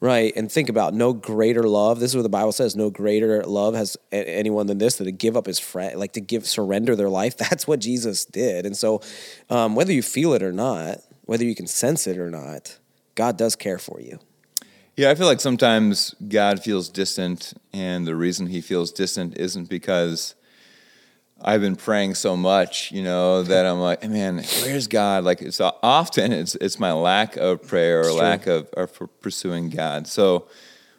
Right. 0.00 0.32
And 0.36 0.50
think 0.50 0.68
about 0.68 0.94
no 0.94 1.12
greater 1.12 1.64
love. 1.64 2.00
This 2.00 2.12
is 2.12 2.16
what 2.16 2.22
the 2.22 2.28
Bible 2.28 2.52
says 2.52 2.74
no 2.74 2.88
greater 2.90 3.44
love 3.44 3.74
has 3.74 3.96
anyone 4.12 4.66
than 4.66 4.78
this, 4.78 4.96
that 4.96 5.04
to 5.04 5.12
give 5.12 5.36
up 5.36 5.46
his 5.46 5.58
friend, 5.58 5.98
like 5.98 6.12
to 6.12 6.20
give, 6.20 6.46
surrender 6.46 6.96
their 6.96 7.10
life. 7.10 7.36
That's 7.50 7.66
what 7.66 7.80
Jesus 7.80 8.24
did. 8.24 8.64
And 8.64 8.76
so, 8.76 9.02
um, 9.50 9.74
whether 9.74 9.92
you 9.92 10.02
feel 10.02 10.32
it 10.32 10.42
or 10.42 10.52
not, 10.52 10.98
whether 11.22 11.44
you 11.44 11.54
can 11.54 11.66
sense 11.66 12.06
it 12.06 12.18
or 12.18 12.30
not, 12.30 12.78
God 13.20 13.36
does 13.36 13.54
care 13.54 13.76
for 13.76 14.00
you. 14.00 14.18
Yeah, 14.96 15.10
I 15.10 15.14
feel 15.14 15.26
like 15.26 15.42
sometimes 15.42 16.14
God 16.26 16.62
feels 16.62 16.88
distant, 16.88 17.52
and 17.70 18.06
the 18.06 18.16
reason 18.16 18.46
He 18.46 18.62
feels 18.62 18.90
distant 18.90 19.36
isn't 19.36 19.68
because 19.68 20.34
I've 21.42 21.60
been 21.60 21.76
praying 21.76 22.14
so 22.14 22.34
much, 22.34 22.90
you 22.90 23.02
know, 23.02 23.42
that 23.42 23.66
I'm 23.66 23.78
like, 23.78 24.08
man, 24.08 24.42
where's 24.62 24.86
God? 24.86 25.24
Like, 25.24 25.42
it's 25.42 25.60
often 25.60 26.32
it's 26.32 26.54
it's 26.54 26.78
my 26.78 26.92
lack 26.92 27.36
of 27.36 27.62
prayer 27.62 28.00
or 28.00 28.10
lack 28.12 28.46
of, 28.46 28.70
of 28.70 28.98
pursuing 29.20 29.68
God. 29.68 30.06
So 30.06 30.48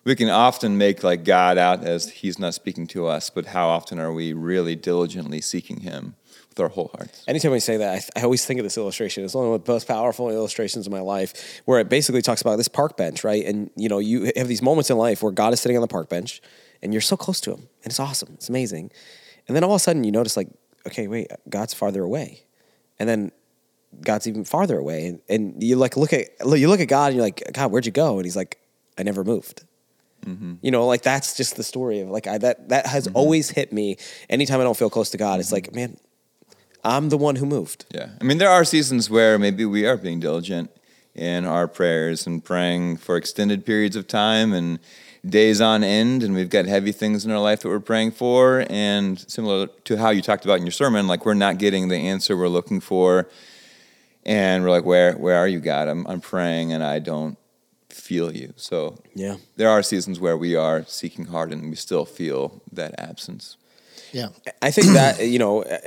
we 0.04 0.16
can 0.16 0.30
often 0.30 0.78
make 0.78 1.04
like 1.04 1.24
God 1.24 1.58
out 1.58 1.84
as 1.84 2.08
He's 2.12 2.38
not 2.38 2.54
speaking 2.54 2.86
to 2.90 3.08
us, 3.08 3.32
but 3.32 3.48
how 3.48 3.68
often 3.68 4.00
are 4.00 4.14
we 4.14 4.32
really 4.32 4.76
diligently 4.76 5.42
seeking 5.42 5.80
Him 5.80 6.14
with 6.52 6.60
our 6.60 6.70
whole 6.70 6.92
hearts? 6.96 7.24
Anytime 7.28 7.52
we 7.52 7.60
say 7.60 7.78
that, 7.78 7.90
I, 7.90 8.00
th- 8.00 8.10
I 8.16 8.22
always 8.22 8.46
think 8.46 8.60
of 8.60 8.64
this 8.64 8.78
illustration. 8.78 9.24
It's 9.24 9.34
one 9.34 9.48
of 9.48 9.64
the 9.64 9.72
most 9.72 9.88
powerful 9.88 10.30
illustrations 10.30 10.86
of 10.86 10.92
my 10.92 11.00
life, 11.00 11.62
where 11.66 11.80
it 11.80 11.90
basically 11.90 12.22
talks 12.22 12.42
about 12.42 12.58
this 12.58 12.68
park 12.68 12.98
bench, 12.98 13.24
right? 13.24 13.46
And 13.46 13.70
you 13.76 13.90
know, 13.90 14.00
you 14.00 14.32
have 14.36 14.48
these 14.48 14.62
moments 14.62 14.90
in 14.90 14.98
life 14.98 15.24
where 15.24 15.32
God 15.32 15.54
is 15.54 15.60
sitting 15.60 15.78
on 15.78 15.82
the 15.82 15.88
park 15.88 16.10
bench, 16.10 16.42
and 16.82 16.94
you're 16.94 17.02
so 17.02 17.18
close 17.18 17.42
to 17.42 17.52
Him, 17.52 17.70
and 17.84 17.92
it's 17.92 18.00
awesome, 18.00 18.30
it's 18.34 18.50
amazing. 18.50 18.92
And 19.48 19.56
then 19.56 19.64
all 19.64 19.72
of 19.72 19.78
a 19.78 19.80
sudden, 19.80 20.04
you 20.04 20.12
notice, 20.12 20.38
like, 20.38 20.50
okay, 20.86 21.08
wait, 21.08 21.32
God's 21.50 21.74
farther 21.74 22.04
away, 22.04 22.44
and 23.00 23.08
then 23.08 23.32
God's 24.02 24.28
even 24.28 24.44
farther 24.44 24.78
away, 24.78 25.08
and, 25.08 25.22
and 25.30 25.64
you 25.64 25.78
like 25.78 25.98
look 25.98 26.14
at 26.14 26.28
you 26.46 26.68
look 26.68 26.82
at 26.82 26.88
God, 26.88 27.08
and 27.08 27.16
you're 27.16 27.26
like, 27.26 27.44
God, 27.54 27.72
where'd 27.72 27.86
you 27.86 27.92
go? 27.92 28.18
And 28.18 28.26
He's 28.26 28.36
like, 28.36 28.60
I 28.98 29.04
never 29.04 29.24
moved. 29.24 29.64
Mm-hmm. 30.26 30.56
You 30.62 30.70
know, 30.70 30.86
like 30.86 31.02
that's 31.02 31.36
just 31.36 31.56
the 31.56 31.64
story 31.64 32.02
of 32.02 32.10
like 32.10 32.28
I 32.28 32.38
that 32.38 32.70
that 32.70 32.86
has 32.86 33.08
mm-hmm. 33.08 33.18
always 33.18 33.50
hit 33.50 33.74
me. 33.74 33.98
Anytime 34.30 34.60
I 34.60 34.64
don't 34.64 34.78
feel 34.78 34.90
close 34.90 35.10
to 35.12 35.18
God, 35.18 35.40
it's 35.40 35.50
mm-hmm. 35.50 35.56
like, 35.56 35.74
man, 35.74 35.98
I'm 36.84 37.10
the 37.10 37.18
one 37.18 37.36
who 37.38 37.46
moved. 37.46 37.86
Yeah. 37.94 38.10
I 38.20 38.24
mean, 38.24 38.38
there 38.38 38.50
are 38.50 38.64
seasons 38.64 39.10
where 39.10 39.38
maybe 39.38 39.66
we 39.66 39.86
are 39.86 39.98
being 39.98 40.20
diligent 40.20 40.72
in 41.14 41.46
our 41.46 41.68
prayers 41.68 42.26
and 42.26 42.44
praying 42.44 42.98
for 42.98 43.18
extended 43.18 43.66
periods 43.66 43.96
of 43.96 44.08
time 44.08 44.54
and 44.54 44.80
days 45.28 45.62
on 45.62 45.84
end, 45.84 46.24
and 46.24 46.34
we've 46.34 46.50
got 46.50 46.66
heavy 46.66 46.92
things 46.92 47.26
in 47.26 47.32
our 47.32 47.40
life 47.40 47.60
that 47.62 47.70
we're 47.70 47.80
praying 47.80 48.12
for. 48.12 48.66
And 48.70 49.20
similar 49.20 49.68
to 49.86 49.98
how 49.98 50.10
you 50.10 50.22
talked 50.22 50.46
about 50.46 50.58
in 50.58 50.64
your 50.66 50.72
sermon, 50.72 51.08
like 51.08 51.26
we're 51.26 51.34
not 51.36 51.58
getting 51.60 51.90
the 51.90 51.98
answer 51.98 52.36
we're 52.36 52.48
looking 52.48 52.80
for. 52.80 53.28
And 54.26 54.64
we're 54.64 54.70
like, 54.72 54.86
where, 54.86 55.14
where 55.18 55.36
are 55.38 55.48
you, 55.48 55.60
God? 55.60 55.88
I'm, 55.88 56.06
I'm 56.08 56.22
praying 56.22 56.74
and 56.74 56.84
I 56.84 57.00
don't 57.00 57.38
feel 57.90 58.36
you. 58.36 58.54
So 58.56 59.00
Yeah. 59.16 59.38
there 59.58 59.70
are 59.70 59.84
seasons 59.84 60.20
where 60.20 60.38
we 60.38 60.56
are 60.56 60.86
seeking 60.88 61.26
hard 61.26 61.52
and 61.52 61.70
we 61.70 61.76
still 61.76 62.06
feel 62.06 62.62
that 62.72 62.96
absence. 63.00 63.58
Yeah. 64.12 64.30
I 64.62 64.72
think 64.72 64.88
that 64.94 65.26
you 65.28 65.40
know, 65.40 65.64
uh, 65.64 65.78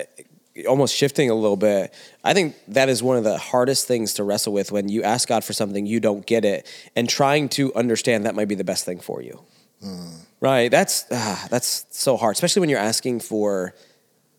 almost 0.68 0.94
shifting 0.94 1.30
a 1.30 1.34
little 1.34 1.56
bit. 1.56 1.92
I 2.22 2.34
think 2.34 2.54
that 2.68 2.88
is 2.88 3.02
one 3.02 3.16
of 3.16 3.24
the 3.24 3.38
hardest 3.38 3.86
things 3.86 4.14
to 4.14 4.24
wrestle 4.24 4.52
with 4.52 4.70
when 4.70 4.88
you 4.88 5.02
ask 5.02 5.28
God 5.28 5.44
for 5.44 5.52
something 5.52 5.86
you 5.86 6.00
don't 6.00 6.24
get 6.24 6.44
it, 6.44 6.66
and 6.94 7.08
trying 7.08 7.48
to 7.50 7.74
understand 7.74 8.26
that 8.26 8.34
might 8.34 8.48
be 8.48 8.54
the 8.54 8.64
best 8.64 8.84
thing 8.84 9.00
for 9.00 9.22
you. 9.22 9.40
Hmm. 9.82 10.10
Right? 10.40 10.70
That's 10.70 11.06
ah, 11.10 11.46
that's 11.50 11.86
so 11.90 12.16
hard, 12.16 12.34
especially 12.34 12.60
when 12.60 12.68
you're 12.68 12.78
asking 12.78 13.20
for 13.20 13.74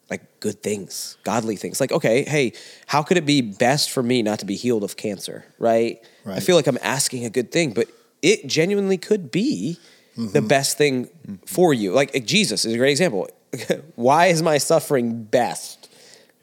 like 0.09 0.39
good 0.39 0.61
things, 0.61 1.17
godly 1.23 1.55
things. 1.55 1.81
Like, 1.81 1.91
okay, 1.91 2.23
hey, 2.23 2.53
how 2.85 3.01
could 3.01 3.17
it 3.17 3.25
be 3.25 3.41
best 3.41 3.89
for 3.89 4.03
me 4.03 4.21
not 4.21 4.39
to 4.39 4.45
be 4.45 4.55
healed 4.55 4.83
of 4.83 4.95
cancer? 4.97 5.45
Right? 5.59 5.99
I 6.25 6.39
feel 6.39 6.55
like 6.55 6.67
I'm 6.67 6.77
asking 6.81 7.25
a 7.25 7.29
good 7.29 7.51
thing, 7.51 7.73
but 7.73 7.87
it 8.21 8.47
genuinely 8.47 8.97
could 8.97 9.31
be 9.31 9.77
the 10.15 10.21
mm-hmm. 10.39 10.47
best 10.47 10.77
thing 10.77 11.05
mm-hmm. 11.05 11.35
for 11.45 11.73
you. 11.73 11.91
Like 11.91 12.25
Jesus 12.25 12.65
is 12.65 12.73
a 12.73 12.77
great 12.77 12.91
example. 12.91 13.27
Why 13.95 14.27
is 14.27 14.41
my 14.41 14.57
suffering 14.57 15.23
best? 15.23 15.74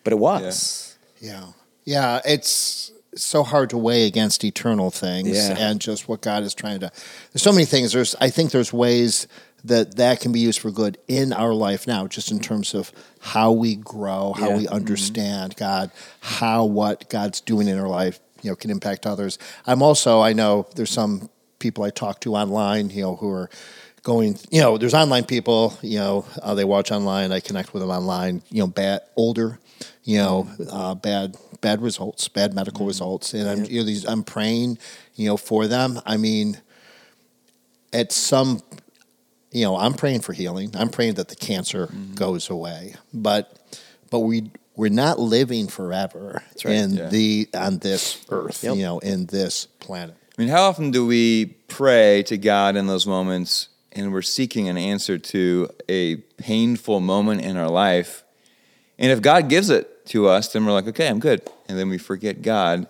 But 0.04 0.12
it 0.12 0.18
was. 0.18 0.96
Yeah. 1.20 1.46
Yeah. 1.84 2.20
It's 2.24 2.92
so 3.14 3.42
hard 3.42 3.70
to 3.70 3.78
weigh 3.78 4.06
against 4.06 4.42
eternal 4.44 4.90
things 4.90 5.28
Yeah. 5.36 5.56
and 5.58 5.80
just 5.80 6.08
what 6.08 6.22
God 6.22 6.42
is 6.42 6.54
trying 6.54 6.80
to. 6.80 6.90
There's 7.32 7.42
so 7.42 7.52
many 7.52 7.64
things. 7.66 7.92
There's, 7.92 8.14
I 8.20 8.30
think 8.30 8.50
there's 8.52 8.72
ways 8.72 9.26
that 9.64 9.96
that 9.96 10.20
can 10.20 10.32
be 10.32 10.40
used 10.40 10.58
for 10.58 10.70
good 10.72 10.98
in 11.06 11.32
our 11.32 11.54
life 11.54 11.86
now, 11.86 12.06
just 12.08 12.30
in 12.32 12.40
terms 12.40 12.74
of 12.74 12.90
how 13.20 13.52
we 13.52 13.76
grow, 13.76 14.32
how 14.32 14.48
Yeah. 14.50 14.56
we 14.56 14.68
understand 14.68 15.54
God, 15.56 15.90
how 16.20 16.64
what 16.64 17.08
God's 17.08 17.40
doing 17.40 17.68
in 17.68 17.78
our 17.78 17.88
life 17.88 18.18
you 18.42 18.50
know 18.50 18.56
can 18.56 18.70
impact 18.72 19.06
others. 19.06 19.38
I'm 19.66 19.80
also 19.82 20.20
I 20.20 20.32
know 20.32 20.66
there's 20.74 20.90
some 20.90 21.30
people 21.60 21.84
I 21.84 21.90
talk 21.90 22.18
to 22.22 22.34
online, 22.34 22.90
you 22.90 23.02
know, 23.02 23.14
who 23.16 23.30
are 23.30 23.48
going, 24.02 24.36
you 24.50 24.60
know, 24.60 24.78
there's 24.78 24.94
online 24.94 25.22
people, 25.26 25.78
you 25.80 25.98
know, 26.00 26.24
uh, 26.42 26.54
they 26.56 26.64
watch 26.64 26.90
online, 26.90 27.30
I 27.30 27.38
connect 27.38 27.72
with 27.72 27.82
them 27.82 27.90
online, 27.90 28.42
you 28.50 28.58
know, 28.58 28.66
bad 28.66 29.02
older, 29.16 29.60
you 30.04 30.18
know, 30.18 30.48
uh, 30.70 30.94
bad 30.94 31.36
bad 31.60 31.80
results, 31.82 32.26
bad 32.28 32.54
medical 32.54 32.86
results, 32.86 33.34
and 33.34 33.48
I'm 33.48 33.64
you 33.64 33.80
know 33.80 33.86
these 33.86 34.04
I'm 34.04 34.24
praying, 34.24 34.78
you 35.14 35.28
know, 35.28 35.36
for 35.36 35.66
them. 35.66 36.00
I 36.06 36.16
mean, 36.16 36.60
at 37.92 38.12
some 38.12 38.60
you 39.50 39.64
know, 39.64 39.76
I'm 39.76 39.92
praying 39.94 40.20
for 40.20 40.32
healing. 40.32 40.70
I'm 40.74 40.88
praying 40.88 41.14
that 41.14 41.28
the 41.28 41.36
cancer 41.36 41.88
goes 42.14 42.48
away. 42.50 42.94
But 43.12 43.58
but 44.10 44.20
we 44.20 44.50
we're 44.74 44.88
not 44.90 45.18
living 45.18 45.66
forever 45.68 46.42
right. 46.64 46.74
in 46.74 46.94
Yeah. 46.94 47.08
the 47.08 47.48
on 47.54 47.78
this 47.78 48.24
earth, 48.30 48.64
Yep. 48.64 48.76
you 48.76 48.82
know, 48.82 48.98
in 49.00 49.26
this 49.26 49.66
planet. 49.66 50.16
I 50.38 50.40
mean, 50.40 50.48
how 50.50 50.62
often 50.62 50.90
do 50.90 51.04
we 51.06 51.46
pray 51.68 52.22
to 52.24 52.38
God 52.38 52.74
in 52.76 52.86
those 52.86 53.06
moments 53.06 53.68
and 53.92 54.10
we're 54.12 54.22
seeking 54.22 54.68
an 54.70 54.78
answer 54.78 55.18
to 55.18 55.68
a 55.90 56.16
painful 56.38 57.00
moment 57.00 57.42
in 57.42 57.58
our 57.58 57.68
life? 57.68 58.24
And 59.02 59.10
if 59.10 59.20
God 59.20 59.48
gives 59.48 59.68
it 59.68 60.06
to 60.06 60.28
us, 60.28 60.52
then 60.52 60.64
we're 60.64 60.72
like, 60.72 60.86
okay, 60.86 61.08
I'm 61.08 61.18
good. 61.18 61.42
And 61.68 61.78
then 61.78 61.88
we 61.88 61.98
forget 61.98 62.40
God. 62.40 62.86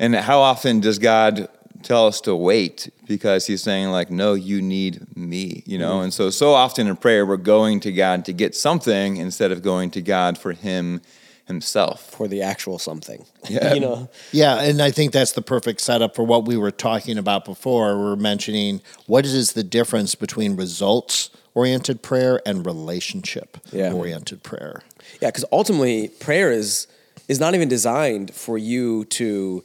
And 0.00 0.16
how 0.16 0.40
often 0.40 0.80
does 0.80 0.98
God 0.98 1.48
tell 1.82 2.06
us 2.06 2.20
to 2.22 2.34
wait 2.34 2.90
because 3.06 3.46
he's 3.48 3.60
saying 3.60 3.88
like 3.88 4.08
no 4.08 4.34
you 4.34 4.62
need 4.62 5.04
me 5.16 5.64
you 5.66 5.76
know 5.76 5.94
mm-hmm. 5.94 6.04
and 6.04 6.14
so 6.14 6.30
so 6.30 6.52
often 6.52 6.86
in 6.86 6.94
prayer 6.94 7.26
we're 7.26 7.36
going 7.36 7.80
to 7.80 7.90
god 7.90 8.24
to 8.24 8.32
get 8.32 8.54
something 8.54 9.16
instead 9.16 9.50
of 9.50 9.62
going 9.62 9.90
to 9.90 10.00
god 10.00 10.38
for 10.38 10.52
him 10.52 11.00
himself 11.46 12.10
for 12.10 12.28
the 12.28 12.42
actual 12.42 12.78
something. 12.78 13.24
Yeah. 13.50 13.74
you 13.74 13.80
know. 13.80 14.08
Yeah, 14.30 14.60
and 14.60 14.80
I 14.80 14.92
think 14.92 15.12
that's 15.12 15.32
the 15.32 15.42
perfect 15.42 15.80
setup 15.80 16.14
for 16.14 16.22
what 16.22 16.44
we 16.44 16.56
were 16.56 16.70
talking 16.70 17.18
about 17.18 17.44
before. 17.44 17.98
We 17.98 18.12
are 18.12 18.16
mentioning 18.16 18.80
what 19.06 19.26
is 19.26 19.54
the 19.54 19.64
difference 19.64 20.14
between 20.14 20.54
results 20.54 21.28
oriented 21.54 22.02
prayer 22.02 22.40
and 22.46 22.64
relationship 22.64 23.58
Yeah. 23.72 23.92
oriented 23.92 24.44
prayer. 24.44 24.82
Yeah, 25.20 25.28
because 25.28 25.44
ultimately 25.52 26.08
prayer 26.08 26.50
is 26.50 26.86
is 27.28 27.38
not 27.40 27.54
even 27.54 27.68
designed 27.68 28.34
for 28.34 28.58
you 28.58 29.04
to 29.06 29.64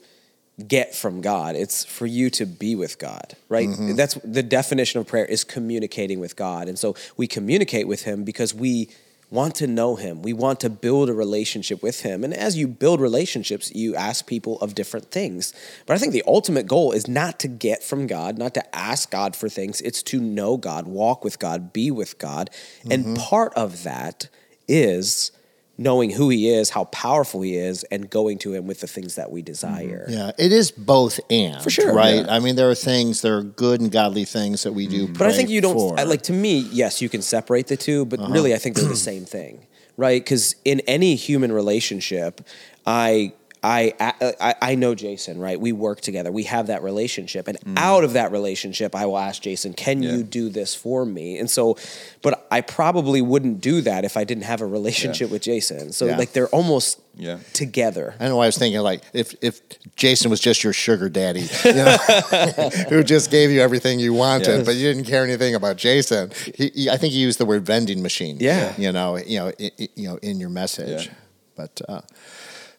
get 0.67 0.95
from 0.95 1.21
God. 1.21 1.55
It's 1.55 1.85
for 1.85 2.05
you 2.05 2.29
to 2.31 2.45
be 2.45 2.75
with 2.75 2.97
God, 2.97 3.35
right? 3.49 3.69
Mm-hmm. 3.69 3.95
That's 3.95 4.15
the 4.23 4.43
definition 4.43 4.99
of 4.99 5.07
prayer 5.07 5.25
is 5.25 5.43
communicating 5.43 6.19
with 6.19 6.35
God. 6.35 6.67
And 6.67 6.79
so 6.79 6.95
we 7.15 7.27
communicate 7.27 7.87
with 7.87 8.03
him 8.03 8.23
because 8.23 8.53
we 8.53 8.89
want 9.29 9.55
to 9.55 9.67
know 9.67 9.95
him. 9.95 10.21
We 10.21 10.33
want 10.33 10.61
to 10.61 10.69
build 10.69 11.09
a 11.09 11.13
relationship 11.13 11.83
with 11.83 12.01
him. 12.01 12.23
And 12.23 12.33
as 12.33 12.57
you 12.57 12.67
build 12.67 13.01
relationships, 13.01 13.73
you 13.75 13.95
ask 13.95 14.25
people 14.25 14.59
of 14.61 14.73
different 14.73 15.11
things. 15.11 15.53
But 15.85 15.95
I 15.95 15.97
think 15.97 16.13
the 16.13 16.23
ultimate 16.25 16.65
goal 16.65 16.93
is 16.93 17.07
not 17.07 17.39
to 17.39 17.47
get 17.47 17.83
from 17.83 18.07
God, 18.07 18.37
not 18.37 18.53
to 18.53 18.75
ask 18.75 19.11
God 19.11 19.35
for 19.35 19.49
things. 19.49 19.81
It's 19.81 20.01
to 20.03 20.19
know 20.19 20.55
God, 20.57 20.87
walk 20.87 21.23
with 21.23 21.39
God, 21.39 21.73
be 21.73 21.91
with 21.91 22.17
God. 22.17 22.49
And 22.89 23.03
mm-hmm. 23.03 23.15
part 23.15 23.53
of 23.55 23.83
that 23.83 24.29
is 24.67 25.31
knowing 25.77 26.09
who 26.09 26.29
he 26.29 26.49
is, 26.49 26.71
how 26.71 26.85
powerful 26.85 27.41
he 27.41 27.55
is, 27.55 27.83
and 27.85 28.09
going 28.09 28.39
to 28.39 28.53
him 28.53 28.65
with 28.65 28.79
the 28.79 28.87
things 28.87 29.15
that 29.15 29.31
we 29.31 29.41
mm-hmm. 29.41 29.45
desire. 29.45 30.05
Yeah, 30.09 30.31
it 30.37 30.51
is 30.51 30.71
both 30.71 31.19
and 31.29 31.61
For 31.61 31.69
sure, 31.69 31.93
right? 31.93 32.25
yeah. 32.25 32.35
I 32.35 32.39
mean, 32.39 32.55
there 32.55 32.69
are 32.69 32.75
things, 32.75 33.21
there 33.21 33.37
are 33.37 33.43
good 33.43 33.81
and 33.81 33.91
godly 33.91 34.25
things 34.25 34.63
that 34.63 34.73
we 34.73 34.87
do. 34.87 35.05
Mm-hmm. 35.05 35.13
But 35.13 35.27
I 35.27 35.33
think 35.33 35.49
you 35.49 35.61
don't. 35.61 35.99
I- 35.99 36.07
like 36.07 36.23
to 36.23 36.33
me. 36.33 36.59
Yes, 36.71 37.01
you 37.01 37.09
can 37.09 37.21
separate 37.21 37.67
the 37.67 37.75
two, 37.75 38.05
but 38.05 38.19
uh-huh. 38.19 38.31
really, 38.31 38.53
I 38.53 38.57
think 38.57 38.77
they're 38.77 38.87
the 38.87 38.95
same 38.95 39.25
thing, 39.25 39.67
right? 39.97 40.23
Because 40.23 40.55
in 40.63 40.79
any 40.81 41.15
human 41.15 41.51
relationship, 41.51 42.41
I. 42.85 43.33
I, 43.69 43.93
I 44.39 44.55
I 44.71 44.75
know 44.75 44.95
Jason, 44.95 45.39
right? 45.39 45.59
We 45.59 45.71
work 45.73 45.99
together. 45.99 46.31
We 46.31 46.43
have 46.43 46.67
that 46.67 46.83
relationship, 46.83 47.47
and 47.49 47.57
out 47.75 48.03
of 48.05 48.13
that 48.13 48.31
relationship, 48.31 48.95
I 48.95 49.05
will 49.05 49.17
ask 49.17 49.41
Jason, 49.41 49.73
"Can 49.73 50.01
Yeah. 50.01 50.11
you 50.13 50.23
do 50.23 50.49
this 50.49 50.73
for 50.73 51.05
me?" 51.05 51.37
And 51.37 51.49
so, 51.49 51.75
but 52.21 52.47
I 52.49 52.61
probably 52.61 53.21
wouldn't 53.21 53.59
do 53.61 53.81
that 53.81 54.05
if 54.05 54.15
I 54.15 54.23
didn't 54.23 54.43
have 54.45 54.61
a 54.61 54.65
relationship 54.65 55.29
with 55.31 55.41
Jason. 55.41 55.91
So, 55.91 56.05
Yeah. 56.05 56.17
like, 56.17 56.31
they're 56.31 56.47
almost 56.49 56.99
Yeah. 57.17 57.39
together. 57.53 58.15
I 58.19 58.27
know 58.29 58.39
I 58.39 58.45
was 58.45 58.57
thinking 58.57 58.79
like 58.81 59.01
if 59.13 59.35
if 59.41 59.59
Jason 59.95 60.29
was 60.31 60.39
just 60.39 60.63
your 60.63 60.73
sugar 60.73 61.09
daddy, 61.09 61.49
you 61.65 61.73
know, 61.73 61.97
who 62.89 63.03
just 63.03 63.31
gave 63.31 63.51
you 63.51 63.59
everything 63.61 63.99
you 63.99 64.13
wanted, 64.13 64.57
Yeah. 64.59 64.63
but 64.63 64.75
you 64.75 64.87
didn't 64.93 65.05
care 65.05 65.23
anything 65.25 65.55
about 65.55 65.75
Jason. 65.77 66.31
He, 66.55 66.71
he- 66.73 66.89
I 66.89 66.97
think 66.97 67.13
you 67.13 67.19
used 67.19 67.39
the 67.39 67.45
word 67.45 67.65
vending 67.65 68.01
machine. 68.01 68.37
Yeah. 68.39 68.73
you 68.77 68.91
know, 68.93 69.17
you 69.17 69.39
know, 69.39 69.47
i 69.59 69.71
i- 69.79 69.89
you 69.95 70.07
know, 70.07 70.17
in 70.21 70.39
your 70.39 70.49
message. 70.51 71.07
Yeah. 71.07 71.13
But 71.57 71.81
uh, 71.89 72.01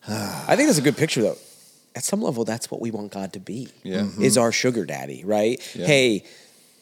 I 0.08 0.56
think 0.56 0.68
that's 0.68 0.78
a 0.78 0.82
good 0.82 0.96
picture, 0.96 1.22
though. 1.22 1.38
At 1.96 2.04
some 2.04 2.22
level, 2.22 2.44
that's 2.44 2.70
what 2.70 2.80
we 2.80 2.90
want 2.90 3.12
God 3.12 3.32
to 3.32 3.40
be. 3.40 3.68
Yeah. 3.82 4.02
Mhm. 4.02 4.22
Is 4.22 4.38
our 4.38 4.52
sugar 4.52 4.84
daddy, 4.84 5.24
right? 5.24 5.60
Yeah. 5.74 5.86
Hey, 5.86 6.24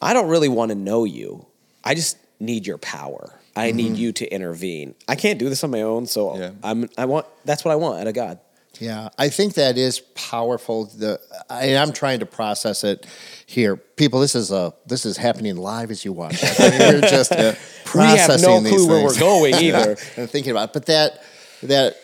I 0.01 0.13
don't 0.13 0.27
really 0.27 0.49
want 0.49 0.69
to 0.69 0.75
know 0.75 1.05
you. 1.05 1.45
I 1.83 1.95
just 1.95 2.17
need 2.39 2.67
your 2.67 2.77
power. 2.77 3.33
I 3.55 3.71
need 3.71 3.97
you 3.97 4.11
to 4.11 4.31
intervene. 4.31 4.93
I 5.07 5.15
can't 5.15 5.39
do 5.39 5.49
this 5.49 5.63
on 5.63 5.71
my 5.71 5.81
own, 5.81 6.05
so 6.05 6.37
Yeah. 6.37 6.51
I'm. 6.61 6.87
I 6.97 7.05
want. 7.05 7.25
That's 7.45 7.65
what 7.65 7.71
I 7.71 7.75
want 7.75 7.99
out 7.99 8.05
of 8.07 8.13
God. 8.13 8.37
yeah, 8.79 9.09
I 9.17 9.29
think 9.29 9.55
that 9.55 9.75
is 9.79 10.01
powerful. 10.13 10.85
The 10.85 11.19
I, 11.49 11.75
I'm 11.77 11.91
trying 11.93 12.19
to 12.19 12.27
process 12.27 12.83
it 12.83 13.07
here, 13.47 13.75
people. 13.75 14.19
This 14.19 14.35
is 14.35 14.51
a 14.51 14.73
this 14.85 15.03
is 15.07 15.17
happening 15.17 15.55
live 15.57 15.89
as 15.89 16.05
you 16.05 16.13
watch. 16.13 16.35
it. 16.43 16.59
I 16.59 16.69
mean, 16.69 17.01
we're 17.01 17.09
just 17.09 17.31
We 17.35 17.37
have 17.37 17.57
processing 17.85 18.47
no 18.47 18.59
these 18.61 18.73
clue 18.73 18.87
where 18.87 18.99
things. 18.99 19.13
we're 19.15 19.19
going 19.19 19.55
either. 19.63 19.97
and 20.17 20.29
thinking 20.29 20.51
about 20.51 20.69
it. 20.69 20.73
But 20.73 20.85
that 20.85 21.23
that 21.63 21.97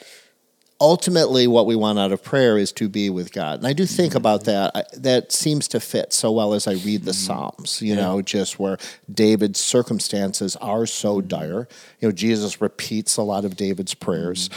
ultimately 0.83 1.47
what 1.47 1.65
we 1.65 1.77
want 1.77 1.97
out 1.97 2.11
of 2.11 2.21
prayer 2.21 2.57
is 2.57 2.73
to 2.73 2.89
be 2.89 3.09
with 3.09 3.31
God. 3.31 3.59
And 3.59 3.65
I 3.65 3.71
do 3.71 3.85
think 3.85 4.15
about 4.15 4.43
that. 4.43 4.71
I, 4.75 4.83
that 4.97 5.31
seems 5.31 5.69
to 5.69 5.79
fit 5.79 6.11
so 6.11 6.29
well 6.33 6.53
as 6.53 6.67
I 6.67 6.73
read 6.73 7.05
the 7.05 7.13
Psalms, 7.13 7.81
you 7.81 7.95
know, 7.95 8.21
just 8.21 8.59
where 8.59 8.77
David's 9.11 9.61
circumstances 9.61 10.57
are 10.57 10.85
so 10.85 11.21
dire. 11.21 11.69
You 12.01 12.09
know, 12.09 12.11
Jesus 12.11 12.59
repeats 12.59 13.15
a 13.15 13.21
lot 13.23 13.45
of 13.45 13.55
David's 13.55 13.93
prayers. 13.93 14.49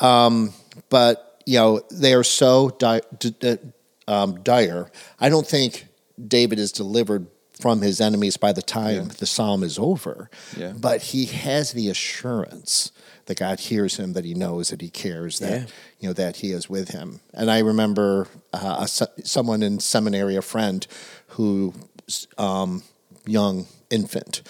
Um, 0.00 0.54
but, 0.88 1.42
you 1.44 1.58
know, 1.58 1.82
they 1.90 2.14
are 2.14 2.24
so 2.24 2.70
di- 2.70 3.02
d- 3.18 3.36
d- 3.38 3.58
um, 4.08 4.42
dire. 4.42 4.90
I 5.20 5.28
don't 5.28 5.46
think 5.46 5.86
David 6.26 6.58
is 6.58 6.72
delivered 6.72 7.26
from 7.60 7.82
his 7.82 8.00
enemies 8.00 8.38
by 8.38 8.52
the 8.52 8.62
time 8.62 9.08
the 9.18 9.26
psalm 9.26 9.62
is 9.62 9.78
over. 9.78 10.30
Yeah. 10.56 10.72
But 10.74 11.02
he 11.02 11.26
has 11.26 11.72
the 11.72 11.90
assurance 11.90 12.90
that 13.26 13.38
God 13.38 13.58
hears 13.60 13.96
him, 13.96 14.12
that 14.12 14.24
he 14.24 14.34
knows 14.34 14.68
that 14.68 14.80
he 14.80 14.90
cares, 14.90 15.38
that 15.38 15.50
Yeah. 15.50 15.66
you 16.00 16.08
know 16.08 16.12
that 16.12 16.36
he 16.36 16.52
is 16.52 16.68
with 16.68 16.88
him. 16.90 17.20
And 17.32 17.50
I 17.50 17.60
remember 17.60 18.28
uh, 18.52 18.86
a, 18.86 19.08
someone 19.26 19.62
in 19.62 19.80
seminary, 19.80 20.36
a 20.36 20.42
friend 20.42 20.86
who, 21.28 21.72
um, 22.38 22.82
young 23.26 23.66
infant, 23.90 24.42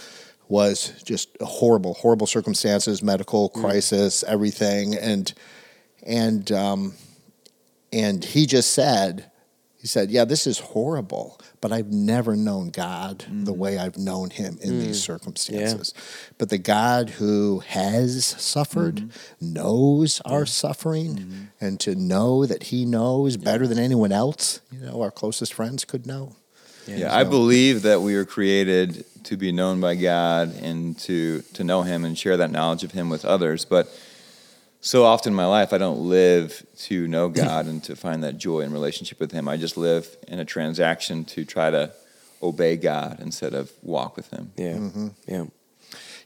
was 0.48 0.92
just 1.04 1.28
horrible, 1.40 1.94
horrible 1.94 2.26
circumstances, 2.26 3.02
medical 3.02 3.48
crisis, 3.48 4.22
everything, 4.24 4.94
and 4.94 5.32
and 6.02 6.50
um, 6.52 6.94
and 7.92 8.24
he 8.24 8.44
just 8.46 8.72
said, 8.72 9.30
he 9.84 9.88
said, 9.88 10.10
"Yeah, 10.10 10.24
this 10.24 10.46
is 10.46 10.60
horrible, 10.60 11.38
but 11.60 11.70
I've 11.70 11.92
never 11.92 12.36
known 12.36 12.70
God 12.70 13.18
the 13.28 13.52
mm. 13.52 13.58
way 13.58 13.76
I've 13.76 13.98
known 13.98 14.30
Him 14.30 14.56
in 14.62 14.78
these 14.78 14.98
mm. 14.98 15.04
circumstances. 15.04 15.92
But 16.38 16.48
the 16.48 16.56
God 16.56 17.10
who 17.10 17.58
has 17.66 18.24
suffered 18.24 18.94
mm-hmm. 18.94 19.52
knows 19.52 20.22
our 20.24 20.46
suffering, 20.46 21.16
mm-hmm. 21.16 21.42
and 21.60 21.78
to 21.80 21.94
know 21.94 22.46
that 22.46 22.62
He 22.62 22.86
knows 22.86 23.36
better 23.36 23.66
than 23.66 23.78
anyone 23.78 24.10
else, 24.10 24.62
you 24.72 24.78
know, 24.78 25.02
our 25.02 25.10
closest 25.10 25.52
friends 25.52 25.84
could 25.84 26.06
know. 26.06 26.34
Yeah, 26.86 27.14
I 27.14 27.24
believe 27.24 27.82
that 27.82 28.00
we 28.00 28.16
were 28.16 28.24
created 28.24 29.04
to 29.24 29.36
be 29.36 29.52
known 29.52 29.82
by 29.82 29.96
God 29.96 30.54
and 30.62 30.98
to 31.00 31.42
to 31.52 31.62
know 31.62 31.82
Him 31.82 32.06
and 32.06 32.16
share 32.16 32.38
that 32.38 32.50
knowledge 32.50 32.84
of 32.84 32.92
Him 32.92 33.10
with 33.10 33.26
others. 33.26 33.66
But 33.66 33.94
so 34.84 35.04
often 35.04 35.32
in 35.32 35.34
my 35.36 35.46
life, 35.46 35.72
I 35.72 35.78
don't 35.78 36.00
live 36.00 36.64
to 36.88 37.08
know 37.08 37.30
God 37.30 37.64
and 37.66 37.82
to 37.84 37.96
find 37.96 38.22
that 38.22 38.36
joy 38.36 38.60
in 38.60 38.72
relationship 38.72 39.18
with 39.18 39.32
Him. 39.32 39.48
I 39.48 39.56
just 39.56 39.76
live 39.78 40.14
in 40.28 40.38
a 40.38 40.44
transaction 40.44 41.24
to 41.26 41.44
try 41.46 41.70
to 41.70 41.92
obey 42.42 42.76
God 42.76 43.18
instead 43.20 43.54
of 43.54 43.72
walk 43.82 44.14
with 44.16 44.30
Him. 44.30 44.52
Yeah, 44.56 44.74
Mm-hmm. 44.74 45.08
yeah. 45.26 45.44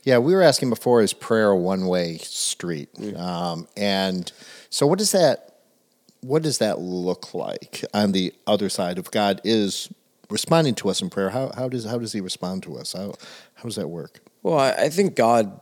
Yeah, 0.03 0.17
we 0.17 0.33
were 0.33 0.41
asking 0.41 0.69
before: 0.69 1.01
is 1.01 1.13
prayer 1.13 1.49
a 1.51 1.57
one-way 1.57 2.17
street? 2.17 2.89
Um, 3.17 3.67
and 3.77 4.31
so, 4.69 4.87
what 4.87 4.97
does 4.99 5.11
that 5.11 5.45
what 6.21 6.41
does 6.43 6.57
that 6.57 6.79
look 6.79 7.33
like 7.33 7.83
on 7.93 8.11
the 8.11 8.33
other 8.45 8.67
side? 8.69 8.97
of 8.97 9.09
God 9.11 9.39
is 9.43 9.89
responding 10.29 10.75
to 10.75 10.89
us 10.89 11.01
in 11.01 11.09
prayer, 11.09 11.29
how, 11.29 11.51
how 11.55 11.67
does 11.69 11.85
how 11.85 11.97
does 11.97 12.13
He 12.13 12.21
respond 12.21 12.63
to 12.63 12.77
us? 12.77 12.93
How 12.93 13.13
how 13.55 13.63
does 13.63 13.75
that 13.75 13.87
work? 13.89 14.19
Well, 14.43 14.57
I, 14.59 14.71
I 14.71 14.89
think 14.89 15.15
God 15.15 15.59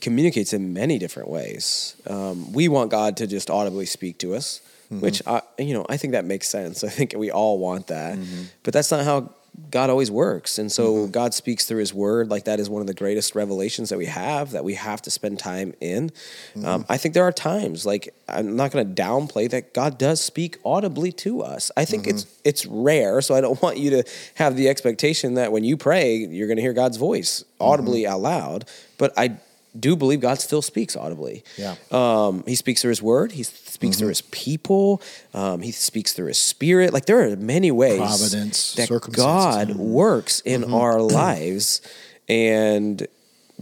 communicates 0.00 0.52
in 0.52 0.72
many 0.72 0.98
different 0.98 1.28
ways. 1.28 1.96
Um, 2.06 2.52
we 2.52 2.68
want 2.68 2.90
God 2.90 3.16
to 3.18 3.26
just 3.26 3.50
audibly 3.50 3.86
speak 3.86 4.18
to 4.18 4.34
us, 4.34 4.60
which 4.90 5.22
I, 5.26 5.42
you 5.58 5.74
know, 5.74 5.84
I 5.88 5.96
think 5.96 6.12
that 6.12 6.24
makes 6.24 6.48
sense. 6.48 6.82
I 6.88 6.88
think 6.88 7.14
we 7.16 7.30
all 7.30 7.58
want 7.58 7.88
that, 7.88 8.18
but 8.62 8.72
that's 8.74 8.90
not 8.90 9.04
how 9.04 9.32
God 9.70 9.90
always 9.90 10.08
works. 10.08 10.58
And 10.60 10.70
so 10.70 10.84
Mm-hmm. 10.94 11.10
God 11.10 11.34
speaks 11.34 11.64
through 11.66 11.80
his 11.80 11.92
word. 11.92 12.30
Like 12.30 12.44
that 12.44 12.60
is 12.60 12.70
one 12.70 12.80
of 12.80 12.86
the 12.86 12.94
greatest 12.94 13.34
revelations 13.34 13.88
that 13.88 13.98
we 13.98 14.06
have 14.06 14.52
that 14.52 14.62
we 14.62 14.74
have 14.74 15.02
to 15.02 15.10
spend 15.10 15.40
time 15.40 15.74
in. 15.80 16.10
Mm-hmm. 16.10 16.64
Um, 16.64 16.86
I 16.88 16.96
think 16.96 17.12
there 17.14 17.24
are 17.24 17.32
times, 17.32 17.84
like, 17.84 18.14
I'm 18.28 18.54
not 18.54 18.70
going 18.70 18.94
to 18.94 19.02
downplay 19.02 19.50
that 19.50 19.74
God 19.74 19.98
does 19.98 20.20
speak 20.20 20.58
audibly 20.64 21.10
to 21.26 21.42
us. 21.42 21.72
I 21.76 21.84
think 21.84 22.06
it's 22.06 22.22
Mm-hmm. 22.24 22.48
it's 22.50 22.66
rare. 22.66 23.20
So 23.20 23.34
I 23.34 23.40
don't 23.40 23.60
want 23.66 23.78
you 23.78 23.90
to 23.90 24.04
have 24.36 24.54
the 24.56 24.68
expectation 24.68 25.34
that 25.34 25.50
when 25.50 25.64
you 25.64 25.76
pray, 25.76 26.14
you're 26.16 26.46
going 26.46 26.56
to 26.58 26.62
hear 26.62 26.72
God's 26.72 26.96
voice 26.96 27.42
audibly 27.58 28.02
Mm-hmm. 28.02 28.12
out 28.12 28.20
loud. 28.20 28.64
But 28.96 29.12
I 29.18 29.38
do 29.78 29.96
believe 29.96 30.20
God 30.20 30.40
still 30.40 30.62
speaks 30.62 30.96
audibly. 30.96 31.44
Yeah. 31.56 31.76
Um, 31.90 32.44
he 32.46 32.54
speaks 32.54 32.82
through 32.82 32.90
his 32.90 33.02
word. 33.02 33.32
He 33.32 33.42
speaks 33.42 33.78
Mm-hmm. 33.78 33.92
through 34.00 34.08
his 34.08 34.22
people. 34.22 35.00
Um, 35.32 35.60
he 35.62 35.70
speaks 35.70 36.12
through 36.12 36.26
his 36.26 36.38
spirit. 36.38 36.92
Like 36.92 37.06
there 37.06 37.20
are 37.30 37.36
many 37.36 37.70
ways 37.70 37.98
Providence, 37.98 38.74
that 38.74 38.88
circumstances. 38.88 39.24
God 39.24 39.76
works 39.76 40.40
in 40.40 40.72
our 40.72 41.00
lives. 41.00 41.80
And 42.28 43.06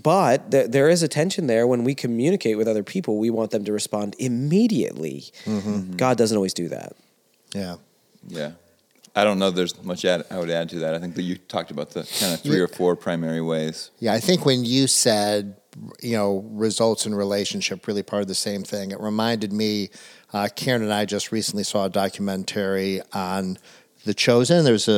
but 0.03 0.51
there, 0.51 0.67
there 0.69 0.89
is 0.89 1.03
a 1.03 1.09
tension 1.09 1.47
there 1.49 1.67
when 1.67 1.85
we 1.85 1.95
communicate 1.95 2.57
with 2.57 2.67
other 2.67 2.83
people. 2.83 3.19
We 3.19 3.29
want 3.31 3.51
them 3.51 3.65
to 3.65 3.73
respond 3.73 4.17
immediately. 4.19 5.25
God 5.97 6.17
doesn't 6.17 6.37
always 6.37 6.55
do 6.55 6.69
that. 6.69 6.95
Yeah. 7.55 7.77
Yeah. 8.29 8.53
I 9.17 9.25
don't 9.25 9.39
know. 9.39 9.51
There's 9.51 9.83
much 9.83 10.05
add, 10.05 10.25
I 10.31 10.39
would 10.39 10.51
add 10.51 10.69
to 10.71 10.79
that. 10.81 10.95
I 10.95 10.99
think 10.99 11.15
that 11.15 11.23
you 11.23 11.37
talked 11.37 11.71
about 11.71 11.91
the 11.91 12.03
kind 12.21 12.35
of 12.35 12.41
three 12.43 12.59
Yeah. 12.59 12.65
or 12.65 12.69
four 12.69 12.95
primary 12.97 13.41
ways. 13.41 13.91
Yeah, 13.99 14.13
I 14.13 14.21
think 14.21 14.45
when 14.45 14.65
you 14.65 14.87
said, 14.87 15.57
you 16.03 16.17
know, 16.17 16.45
results 16.51 17.07
in 17.07 17.15
relationship, 17.15 17.87
really 17.87 18.03
part 18.03 18.21
of 18.23 18.29
the 18.29 18.35
same 18.35 18.63
thing, 18.63 18.91
it 18.91 19.01
reminded 19.01 19.53
me, 19.55 19.89
uh, 20.35 20.49
Karen 20.55 20.83
and 20.83 20.93
I 20.93 21.07
just 21.07 21.33
recently 21.33 21.65
saw 21.65 21.87
a 21.87 21.89
documentary 21.91 23.01
on 23.15 23.57
The 24.05 24.13
Chosen. 24.13 24.65
There's 24.67 24.87
a, 24.89 24.93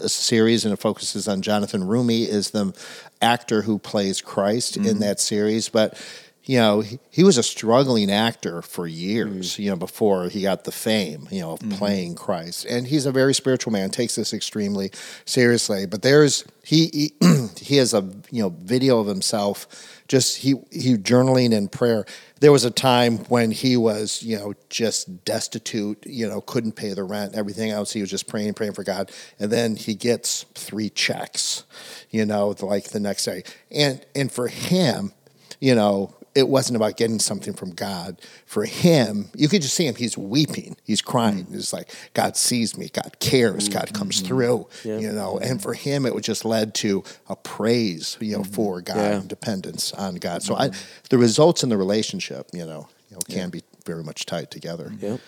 a, 0.00 0.04
a 0.04 0.08
series 0.08 0.64
and 0.64 0.72
it 0.72 0.78
focuses 0.80 1.28
on 1.28 1.42
Jonathan 1.42 1.82
Roumie 1.82 2.26
is 2.26 2.50
the 2.52 2.72
actor 3.20 3.62
who 3.62 3.78
plays 3.78 4.22
Christ 4.22 4.78
in 4.78 5.00
that 5.00 5.20
series. 5.20 5.68
But, 5.68 6.00
you 6.48 6.56
know, 6.56 6.80
he, 6.80 6.98
he 7.10 7.24
was 7.24 7.36
a 7.36 7.42
struggling 7.42 8.10
actor 8.10 8.62
for 8.62 8.86
years, 8.86 9.56
mm. 9.56 9.58
you 9.58 9.70
know, 9.70 9.76
before 9.76 10.30
he 10.30 10.40
got 10.40 10.64
the 10.64 10.72
fame, 10.72 11.28
you 11.30 11.40
know, 11.40 11.52
of 11.52 11.58
mm-hmm. 11.58 11.72
playing 11.72 12.14
Christ. 12.14 12.64
And 12.64 12.86
he's 12.86 13.04
a 13.04 13.12
very 13.12 13.34
spiritual 13.34 13.70
man, 13.70 13.90
takes 13.90 14.14
this 14.14 14.32
extremely 14.32 14.90
seriously. 15.26 15.84
But 15.84 16.00
there's, 16.00 16.46
he, 16.64 16.86
he, 17.20 17.48
he 17.60 17.76
has 17.76 17.92
a, 17.92 18.00
you 18.30 18.42
know, 18.42 18.48
video 18.48 18.98
of 18.98 19.06
himself 19.06 19.66
just 20.08 20.38
he 20.38 20.54
he 20.70 20.96
journaling 20.96 21.52
in 21.52 21.68
prayer. 21.68 22.06
There 22.40 22.50
was 22.50 22.64
a 22.64 22.70
time 22.70 23.18
when 23.26 23.50
he 23.50 23.76
was, 23.76 24.22
you 24.22 24.38
know, 24.38 24.54
just 24.70 25.26
destitute, 25.26 26.06
you 26.06 26.26
know, 26.26 26.40
couldn't 26.40 26.72
pay 26.72 26.94
the 26.94 27.04
rent, 27.04 27.34
everything 27.34 27.72
else. 27.72 27.92
He 27.92 28.00
was 28.00 28.08
just 28.08 28.26
praying, 28.26 28.54
praying 28.54 28.72
for 28.72 28.84
God, 28.84 29.12
and 29.38 29.52
then 29.52 29.76
he 29.76 29.94
gets 29.94 30.46
three 30.54 30.88
checks, 30.88 31.64
you 32.10 32.24
know, 32.24 32.54
like 32.62 32.84
the 32.84 33.00
next 33.00 33.26
day. 33.26 33.42
And 33.70 34.02
and 34.14 34.32
for 34.32 34.48
him, 34.48 35.12
you 35.60 35.74
know, 35.74 36.14
it 36.38 36.48
wasn't 36.48 36.76
about 36.76 36.96
getting 36.96 37.18
something 37.18 37.52
from 37.52 37.72
God. 37.72 38.20
For 38.46 38.64
him, 38.64 39.28
you 39.34 39.48
could 39.48 39.60
just 39.60 39.74
see 39.74 39.86
him. 39.86 39.96
He's 39.96 40.16
weeping. 40.16 40.76
He's 40.84 41.02
crying. 41.02 41.46
Mm. 41.46 41.54
It's 41.56 41.72
like 41.72 41.92
God 42.14 42.36
sees 42.36 42.78
me. 42.78 42.90
God 42.92 43.18
cares. 43.18 43.68
Mm, 43.68 43.72
God 43.72 43.92
comes 43.92 44.18
mm-hmm. 44.18 44.28
through. 44.28 44.68
You 44.84 45.12
know. 45.12 45.38
And 45.38 45.60
for 45.60 45.74
him, 45.74 46.06
it 46.06 46.14
was 46.14 46.24
just 46.24 46.44
led 46.44 46.74
to 46.76 47.02
a 47.28 47.34
praise. 47.34 48.16
You 48.20 48.36
know, 48.36 48.42
mm-hmm. 48.42 48.52
for 48.52 48.80
God, 48.80 48.96
Yeah. 48.96 49.18
and 49.18 49.28
dependence 49.28 49.92
on 49.92 50.14
God. 50.16 50.44
So 50.44 50.54
I, 50.54 50.68
mm-hmm. 50.68 51.06
the 51.10 51.18
results 51.18 51.64
in 51.64 51.70
the 51.70 51.76
relationship, 51.76 52.48
you 52.52 52.64
know, 52.64 52.88
you 53.10 53.16
know, 53.16 53.20
can 53.28 53.50
be 53.50 53.62
very 53.84 54.04
much 54.04 54.24
tied 54.24 54.50
together. 54.52 54.92
Yep. 55.00 55.20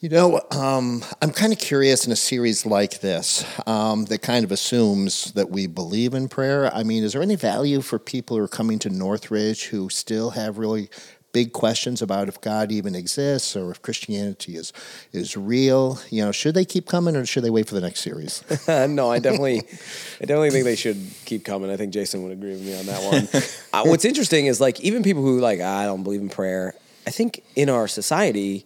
You 0.00 0.08
know, 0.08 0.40
um, 0.50 1.04
I'm 1.20 1.30
kind 1.30 1.52
of 1.52 1.58
curious 1.58 2.06
in 2.06 2.12
a 2.12 2.16
series 2.16 2.64
like 2.64 3.00
this 3.00 3.44
um, 3.66 4.06
that 4.06 4.22
kind 4.22 4.46
of 4.46 4.50
assumes 4.50 5.32
that 5.32 5.50
we 5.50 5.66
believe 5.66 6.14
in 6.14 6.26
prayer. 6.26 6.74
I 6.74 6.84
mean, 6.84 7.04
is 7.04 7.12
there 7.12 7.20
any 7.20 7.36
value 7.36 7.82
for 7.82 7.98
people 7.98 8.38
who 8.38 8.42
are 8.42 8.48
coming 8.48 8.78
to 8.78 8.88
Northridge 8.88 9.66
who 9.66 9.90
still 9.90 10.30
have 10.30 10.56
really 10.56 10.88
big 11.32 11.52
questions 11.52 12.00
about 12.00 12.28
if 12.28 12.40
God 12.40 12.72
even 12.72 12.94
exists 12.94 13.54
or 13.54 13.70
if 13.70 13.82
Christianity 13.82 14.56
is 14.56 14.72
is 15.12 15.36
real? 15.36 16.00
You 16.08 16.24
know, 16.24 16.32
should 16.32 16.54
they 16.54 16.64
keep 16.64 16.86
coming 16.86 17.14
or 17.14 17.26
should 17.26 17.44
they 17.44 17.50
wait 17.50 17.68
for 17.68 17.74
the 17.74 17.82
next 17.82 18.00
series? 18.00 18.42
no, 18.68 19.10
I 19.12 19.18
definitely, 19.18 19.58
I 19.58 20.24
definitely 20.24 20.50
think 20.50 20.64
they 20.64 20.76
should 20.76 20.96
keep 21.26 21.44
coming. 21.44 21.70
I 21.70 21.76
think 21.76 21.92
Jason 21.92 22.22
would 22.22 22.32
agree 22.32 22.52
with 22.52 22.62
me 22.62 22.78
on 22.78 22.86
that 22.86 23.02
one. 23.02 23.42
uh, 23.74 23.86
what's 23.86 24.06
interesting 24.06 24.46
is 24.46 24.62
like 24.62 24.80
even 24.80 25.02
people 25.02 25.20
who 25.20 25.40
like 25.40 25.60
I 25.60 25.84
don't 25.84 26.04
believe 26.04 26.22
in 26.22 26.30
prayer. 26.30 26.74
I 27.06 27.10
think 27.10 27.42
in 27.54 27.68
our 27.68 27.86
society, 27.86 28.64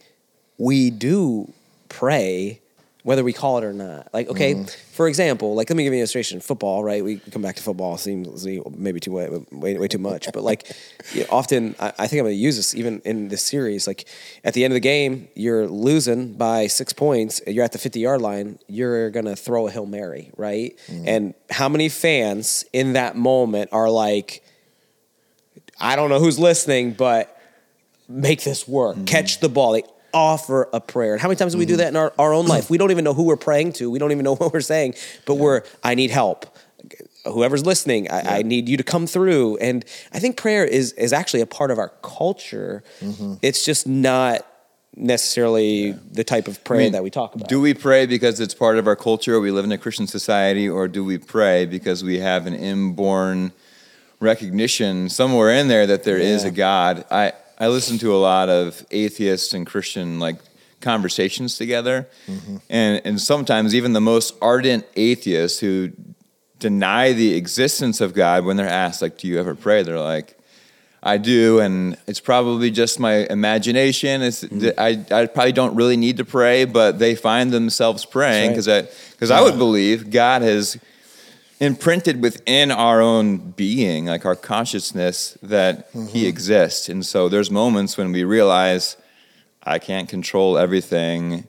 we 0.59 0.90
do 0.90 1.53
pray, 1.88 2.61
whether 3.03 3.23
we 3.23 3.33
call 3.33 3.59
it 3.59 3.64
or 3.64 3.73
not. 3.73 4.09
Like 4.12 4.29
okay, 4.29 4.55
mm-hmm. 4.55 4.64
for 4.93 5.09
example, 5.09 5.55
like 5.55 5.69
let 5.69 5.77
me 5.77 5.85
give 5.85 5.93
you 5.93 5.99
an 5.99 6.01
illustration. 6.01 6.40
Football, 6.40 6.83
right? 6.83 7.05
We 7.05 7.19
come 7.19 7.43
back 7.43 7.57
to 7.57 7.62
football. 7.62 7.97
Seems 7.99 8.47
maybe 8.77 9.01
too 9.01 9.12
way, 9.12 9.29
way, 9.51 9.77
way 9.77 9.88
too 9.88 9.99
much, 9.99 10.29
but 10.33 10.43
like 10.43 10.71
you 11.12 11.21
know, 11.21 11.27
often, 11.31 11.75
I, 11.79 11.88
I 11.99 12.07
think 12.07 12.21
I'm 12.21 12.27
going 12.27 12.37
to 12.37 12.43
use 12.43 12.57
this 12.57 12.75
even 12.75 13.01
in 13.05 13.29
this 13.29 13.43
series. 13.43 13.87
Like 13.87 14.07
at 14.43 14.55
the 14.55 14.64
end 14.64 14.73
of 14.73 14.77
the 14.77 14.81
game, 14.81 15.29
you're 15.35 15.69
losing 15.69 16.35
by 16.35 16.67
six 16.67 16.93
points. 16.93 17.40
You're 17.47 17.64
at 17.64 17.73
the 17.73 17.79
50 17.79 18.01
yard 18.01 18.23
line. 18.23 18.59
You're 18.69 19.11
going 19.11 19.27
to 19.27 19.37
throw 19.37 19.67
a 19.67 19.71
hail 19.71 19.87
mary, 19.87 20.31
right? 20.37 20.77
Mm-hmm. 20.87 21.09
And 21.09 21.35
how 21.51 21.69
many 21.69 21.88
fans 21.88 22.64
in 22.73 22.95
that 22.95 23.17
moment 23.17 23.71
are 23.73 23.90
like, 23.90 24.43
I 25.81 25.97
don't 25.97 26.09
know 26.09 26.21
who's 26.21 26.38
listening, 26.38 26.93
but 26.93 27.37
make 28.09 28.43
this 28.45 28.69
work. 28.69 28.97
Mm-hmm. 28.97 29.05
Catch 29.07 29.40
the 29.40 29.49
ball. 29.49 29.73
They 29.73 29.83
offer 30.14 30.68
a 30.72 30.81
prayer. 30.81 31.12
And 31.12 31.20
how 31.20 31.29
many 31.29 31.37
times 31.37 31.53
do 31.53 31.59
we 31.59 31.66
do 31.66 31.74
mm-hmm. 31.74 31.79
that 31.79 31.88
in 31.88 31.96
our, 31.96 32.12
our 32.18 32.33
own 32.33 32.46
life? 32.46 32.70
We 32.70 32.79
don't 32.79 32.90
even 32.90 33.05
know 33.05 33.12
who 33.12 33.24
we're 33.24 33.37
praying 33.37 33.74
to. 33.74 33.90
We 33.90 33.98
don't 33.98 34.12
even 34.12 34.24
know 34.24 34.35
what 34.37 34.53
we're 34.53 34.61
saying, 34.61 34.94
but 35.27 35.35
we're, 35.35 35.62
I 35.83 35.94
need 35.94 36.11
help. 36.11 36.46
Whoever's 37.27 37.66
listening, 37.66 38.11
I, 38.11 38.38
I 38.38 38.42
need 38.42 38.68
you 38.68 38.77
to 38.77 38.83
come 38.83 39.07
through. 39.07 39.57
And 39.57 39.85
I 40.12 40.18
think 40.18 40.37
prayer 40.37 40.64
is 40.64 40.92
is 40.92 41.12
actually 41.12 41.40
a 41.40 41.46
part 41.46 41.70
of 41.70 41.79
our 41.79 41.88
culture. 42.03 42.85
Mm-hmm. 43.00 43.35
It's 43.40 43.64
just 43.64 43.87
not 43.87 44.46
necessarily 44.96 45.92
the 45.92 46.22
type 46.22 46.46
of 46.46 46.62
prayer 46.64 46.83
I 46.83 46.85
mean, 46.85 46.92
that 46.92 47.03
we 47.03 47.11
talk 47.11 47.35
about. 47.35 47.48
Do 47.48 47.61
we 47.61 47.72
pray 47.74 48.07
because 48.07 48.40
it's 48.40 48.55
part 48.55 48.79
of 48.79 48.87
our 48.87 48.94
culture? 48.94 49.40
We 49.40 49.50
live 49.50 49.64
in 49.64 49.72
a 49.72 49.79
Christian 49.79 50.07
society, 50.07 50.68
or 50.68 50.87
do 50.87 51.03
we 51.03 51.16
pray 51.18 51.64
because 51.64 52.05
we 52.05 52.18
have 52.18 52.46
an 52.46 52.55
inborn 52.55 53.53
recognition 54.20 55.09
somewhere 55.09 55.50
in 55.50 55.68
there 55.68 55.87
that 55.87 56.05
there 56.05 56.18
is 56.18 56.42
Yeah. 56.42 56.48
a 56.48 56.53
God? 56.53 57.05
I 57.11 57.33
I 57.59 57.69
listen 57.69 57.99
to 57.99 58.14
a 58.14 58.19
lot 58.19 58.49
of 58.49 58.85
atheist 58.90 59.55
and 59.55 59.67
Christian 59.67 60.19
like 60.19 60.37
conversations 60.81 61.57
together, 61.57 62.09
mm-hmm. 62.27 62.57
and 62.69 63.01
and 63.05 63.21
sometimes 63.21 63.75
even 63.75 63.93
the 63.93 64.01
most 64.01 64.35
ardent 64.43 64.87
atheists 64.97 65.61
who 65.61 65.93
deny 66.59 67.12
the 67.12 67.35
existence 67.35 68.01
of 68.01 68.14
God 68.14 68.45
when 68.45 68.57
they're 68.57 68.69
asked 68.69 69.03
like, 69.03 69.19
"Do 69.19 69.29
you 69.29 69.38
ever 69.38 69.55
pray?" 69.55 69.83
They're 69.83 69.99
like. 70.01 70.38
I 71.07 71.19
do, 71.19 71.61
and 71.61 71.99
it's 72.07 72.19
probably 72.19 72.71
just 72.71 72.99
my 72.99 73.27
imagination. 73.29 74.23
It's 74.23 74.43
mm-hmm. 74.43 74.81
I, 74.81 75.05
I 75.14 75.27
probably 75.27 75.53
don't 75.53 75.77
really 75.77 75.99
need 75.99 76.17
to 76.17 76.25
pray, 76.25 76.64
but 76.64 76.99
they 76.99 77.14
find 77.14 77.51
themselves 77.51 78.07
praying 78.07 78.53
because 78.53 78.69
I 78.69 78.88
because 79.11 79.31
I 79.31 79.43
would 79.43 79.59
believe 79.59 80.09
God 80.09 80.40
has 80.40 80.79
imprinted 81.61 82.21
within 82.21 82.71
our 82.71 83.01
own 83.01 83.53
being, 83.53 84.07
like 84.07 84.25
our 84.25 84.37
consciousness, 84.37 85.38
that 85.43 85.88
He 86.09 86.27
exists. 86.27 86.88
And 86.88 87.05
so 87.05 87.29
there's 87.29 87.51
moments 87.51 87.97
when 87.97 88.12
we 88.12 88.25
realize 88.25 88.97
I 89.62 89.79
can't 89.79 90.09
control 90.09 90.59
everything, 90.59 91.47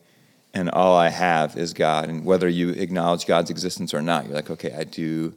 and 0.53 0.69
all 0.69 0.95
I 0.95 1.09
have 1.09 1.57
is 1.57 1.73
God. 1.73 2.07
And 2.07 2.23
whether 2.23 2.47
you 2.47 2.69
acknowledge 2.69 3.25
God's 3.25 3.49
existence 3.49 3.93
or 3.93 4.01
not, 4.01 4.25
you're 4.25 4.35
like, 4.35 4.49
okay, 4.49 4.71
I 4.73 4.85
do 4.85 5.33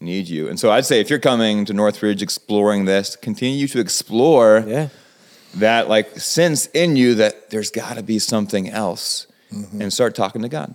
need 0.00 0.28
you. 0.28 0.48
And 0.48 0.60
so 0.60 0.70
I'd 0.70 0.84
say 0.84 1.00
if 1.00 1.10
you're 1.10 1.18
coming 1.18 1.64
to 1.64 1.72
Northridge 1.72 2.22
exploring 2.22 2.84
this, 2.84 3.16
continue 3.16 3.66
to 3.68 3.80
explore 3.80 4.64
yeah. 4.66 4.88
that 5.54 5.88
like 5.88 6.18
sense 6.18 6.66
in 6.66 6.96
you 6.96 7.14
that 7.14 7.50
there's 7.50 7.70
got 7.70 7.96
to 7.96 8.02
be 8.02 8.18
something 8.18 8.68
else 8.68 9.26
and 9.80 9.90
start 9.90 10.14
talking 10.14 10.42
to 10.42 10.48
God. 10.48 10.74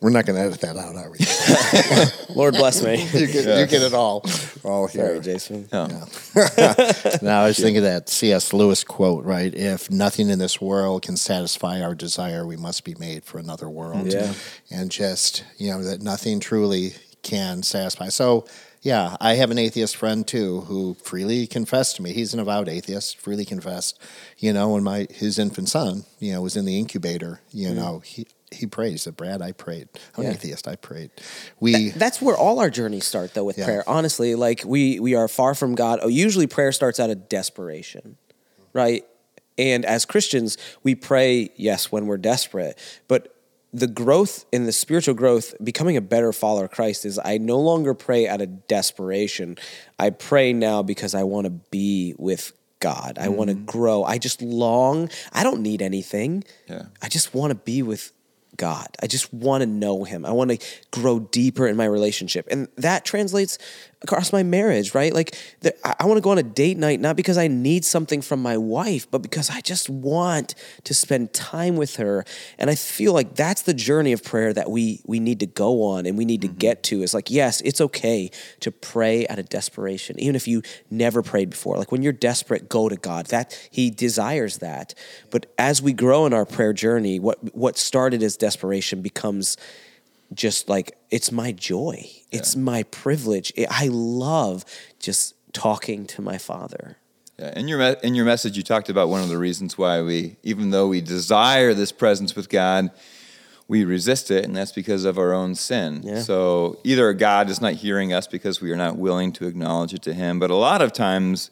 We're 0.00 0.10
not 0.10 0.26
going 0.26 0.36
to 0.36 0.42
edit 0.42 0.60
that 0.60 0.76
out, 0.76 0.94
are 0.94 1.10
we? 1.10 2.34
Lord 2.34 2.54
bless 2.54 2.84
me. 2.84 3.02
you, 3.02 3.26
get, 3.26 3.58
you 3.58 3.66
get 3.66 3.82
it 3.82 3.94
all, 3.94 4.24
all 4.62 4.86
here. 4.86 5.06
Sorry, 5.06 5.20
Jason. 5.20 5.68
No. 5.72 5.86
Now, 7.22 7.42
I 7.42 7.46
was 7.48 7.58
thinking 7.58 7.78
of 7.78 7.82
that 7.82 8.08
C.S. 8.08 8.52
Lewis 8.52 8.84
quote, 8.84 9.24
right? 9.24 9.52
If 9.52 9.90
nothing 9.90 10.30
in 10.30 10.38
this 10.38 10.60
world 10.60 11.02
can 11.02 11.16
satisfy 11.16 11.82
our 11.82 11.96
desire, 11.96 12.46
we 12.46 12.56
must 12.56 12.84
be 12.84 12.94
made 12.94 13.24
for 13.24 13.38
another 13.38 13.68
world. 13.68 14.12
Yeah. 14.12 14.34
And 14.70 14.90
just, 14.90 15.44
you 15.56 15.70
know, 15.70 15.82
that 15.82 16.00
nothing 16.00 16.38
truly 16.38 16.92
can 17.22 17.64
satisfy. 17.64 18.08
So, 18.08 18.46
yeah, 18.82 19.16
I 19.20 19.34
have 19.34 19.50
an 19.50 19.58
atheist 19.58 19.96
friend 19.96 20.26
too 20.26 20.60
who 20.62 20.94
freely 21.02 21.46
confessed 21.46 21.96
to 21.96 22.02
me. 22.02 22.12
He's 22.12 22.32
an 22.32 22.40
avowed 22.40 22.68
atheist, 22.68 23.18
freely 23.18 23.44
confessed, 23.44 24.00
you 24.38 24.52
know, 24.52 24.70
when 24.70 24.84
my 24.84 25.08
his 25.10 25.38
infant 25.38 25.68
son, 25.68 26.04
you 26.20 26.32
know, 26.32 26.42
was 26.42 26.56
in 26.56 26.64
the 26.64 26.78
incubator, 26.78 27.40
you 27.52 27.70
mm. 27.70 27.74
know, 27.74 27.98
he 27.98 28.26
he 28.50 28.66
prayed. 28.66 28.92
He 28.92 28.98
said, 28.98 29.16
Brad, 29.16 29.42
I 29.42 29.52
prayed. 29.52 29.88
I'm 30.16 30.24
Yeah. 30.24 30.30
an 30.30 30.36
atheist, 30.36 30.68
I 30.68 30.76
prayed. 30.76 31.10
We 31.60 31.90
That's 31.90 32.20
where 32.20 32.36
all 32.36 32.60
our 32.60 32.70
journeys 32.70 33.06
start, 33.06 33.34
though, 33.34 33.44
with 33.44 33.58
Yeah. 33.58 33.64
prayer. 33.64 33.84
Honestly, 33.86 34.34
like 34.34 34.62
we 34.64 35.00
we 35.00 35.14
are 35.14 35.28
far 35.28 35.54
from 35.54 35.74
God. 35.74 36.00
Oh, 36.02 36.08
usually 36.08 36.46
prayer 36.46 36.72
starts 36.72 36.98
out 36.98 37.10
of 37.10 37.28
desperation, 37.28 38.16
right? 38.72 39.04
And 39.56 39.84
as 39.84 40.04
Christians, 40.04 40.56
we 40.82 40.94
pray, 40.94 41.50
yes, 41.56 41.90
when 41.90 42.06
we're 42.06 42.16
desperate, 42.16 42.78
but 43.08 43.34
the 43.72 43.86
growth 43.86 44.46
in 44.50 44.64
the 44.64 44.72
spiritual 44.72 45.14
growth, 45.14 45.54
becoming 45.62 45.96
a 45.96 46.00
better 46.00 46.32
follower 46.32 46.64
of 46.64 46.70
Christ 46.70 47.04
is 47.04 47.18
I 47.22 47.38
no 47.38 47.58
longer 47.58 47.92
pray 47.92 48.26
out 48.26 48.40
of 48.40 48.66
desperation. 48.66 49.58
I 49.98 50.10
pray 50.10 50.52
now 50.52 50.82
because 50.82 51.14
I 51.14 51.24
want 51.24 51.44
to 51.44 51.50
be 51.50 52.14
with 52.16 52.52
God. 52.80 53.18
I 53.20 53.28
want 53.28 53.50
to 53.50 53.56
mm-hmm. 53.56 53.64
grow. 53.66 54.04
I 54.04 54.18
just 54.18 54.40
long. 54.40 55.10
I 55.32 55.42
don't 55.42 55.60
need 55.60 55.82
anything. 55.82 56.44
Yeah. 56.68 56.86
I 57.02 57.08
just 57.08 57.34
want 57.34 57.50
to 57.50 57.56
be 57.56 57.82
with 57.82 58.12
God. 58.58 58.88
I 59.02 59.06
just 59.06 59.32
want 59.32 59.62
to 59.62 59.66
know 59.66 60.04
Him. 60.04 60.26
I 60.26 60.32
want 60.32 60.50
to 60.50 60.58
grow 60.90 61.20
deeper 61.20 61.66
in 61.66 61.76
my 61.76 61.86
relationship. 61.86 62.46
And 62.50 62.68
that 62.76 63.06
translates 63.06 63.56
across 64.02 64.32
my 64.32 64.42
marriage, 64.42 64.94
right? 64.94 65.12
Like, 65.12 65.36
the, 65.60 65.74
I, 65.86 65.96
I 66.00 66.06
want 66.06 66.18
to 66.18 66.20
go 66.20 66.30
on 66.30 66.38
a 66.38 66.42
date 66.42 66.76
night, 66.76 67.00
not 67.00 67.16
because 67.16 67.36
I 67.36 67.48
need 67.48 67.84
something 67.84 68.22
from 68.22 68.40
my 68.40 68.56
wife, 68.56 69.10
but 69.10 69.22
because 69.22 69.50
I 69.50 69.60
just 69.60 69.90
want 69.90 70.54
to 70.84 70.94
spend 70.94 71.32
time 71.32 71.76
with 71.76 71.96
her. 71.96 72.24
And 72.58 72.70
I 72.70 72.76
feel 72.76 73.12
like 73.12 73.34
that's 73.34 73.62
the 73.62 73.74
journey 73.74 74.12
of 74.12 74.22
prayer 74.22 74.52
that 74.52 74.70
we, 74.70 75.00
we 75.04 75.18
need 75.18 75.40
to 75.40 75.46
go 75.46 75.82
on 75.82 76.06
and 76.06 76.16
we 76.16 76.24
need 76.24 76.42
to 76.42 76.48
mm-hmm. 76.48 76.58
get 76.58 76.82
to 76.84 77.02
is 77.02 77.12
like, 77.12 77.30
yes, 77.30 77.60
it's 77.62 77.80
okay 77.80 78.30
to 78.60 78.70
pray 78.70 79.26
out 79.26 79.38
of 79.38 79.48
desperation, 79.48 80.18
even 80.20 80.36
if 80.36 80.46
you 80.46 80.62
never 80.90 81.22
prayed 81.22 81.50
before. 81.50 81.76
Like, 81.76 81.90
when 81.90 82.02
you're 82.02 82.12
desperate, 82.12 82.68
go 82.68 82.88
to 82.88 82.96
God. 82.96 83.26
That 83.26 83.68
He 83.70 83.90
desires 83.90 84.58
that. 84.58 84.94
But 85.30 85.46
as 85.58 85.82
we 85.82 85.92
grow 85.92 86.24
in 86.24 86.32
our 86.32 86.46
prayer 86.46 86.72
journey, 86.72 87.18
what, 87.18 87.54
what 87.54 87.76
started 87.76 88.22
as 88.22 88.36
desperation 88.36 89.02
becomes 89.02 89.56
just 90.32 90.68
like 90.68 90.96
it's 91.10 91.32
my 91.32 91.52
joy 91.52 92.04
it's 92.30 92.54
my 92.54 92.82
privilege 92.84 93.52
i 93.70 93.88
love 93.88 94.64
just 94.98 95.34
talking 95.52 96.06
to 96.06 96.20
my 96.22 96.38
father 96.38 96.96
Yeah, 97.38 97.58
in 97.58 97.68
your 97.68 97.80
in 97.80 98.14
your 98.16 98.24
message, 98.24 98.56
you 98.56 98.64
talked 98.64 98.88
about 98.88 99.08
one 99.08 99.22
of 99.22 99.28
the 99.28 99.38
reasons 99.38 99.78
why 99.78 100.02
we, 100.02 100.36
even 100.42 100.70
though 100.70 100.88
we 100.88 101.00
desire 101.00 101.72
this 101.72 101.92
presence 101.92 102.34
with 102.34 102.48
God, 102.48 102.90
we 103.68 103.84
resist 103.84 104.30
it, 104.30 104.44
and 104.44 104.56
that's 104.56 104.72
because 104.72 105.04
of 105.04 105.18
our 105.18 105.32
own 105.32 105.54
sin. 105.54 106.02
Yeah. 106.02 106.22
So 106.22 106.80
either 106.82 107.12
God 107.14 107.48
is 107.48 107.60
not 107.60 107.74
hearing 107.74 108.12
us 108.12 108.26
because 108.26 108.60
we 108.60 108.72
are 108.72 108.76
not 108.76 108.98
willing 108.98 109.32
to 109.34 109.46
acknowledge 109.46 109.94
it 109.94 110.02
to 110.02 110.14
Him, 110.14 110.40
but 110.40 110.50
a 110.50 110.56
lot 110.56 110.82
of 110.82 110.92
times 110.92 111.50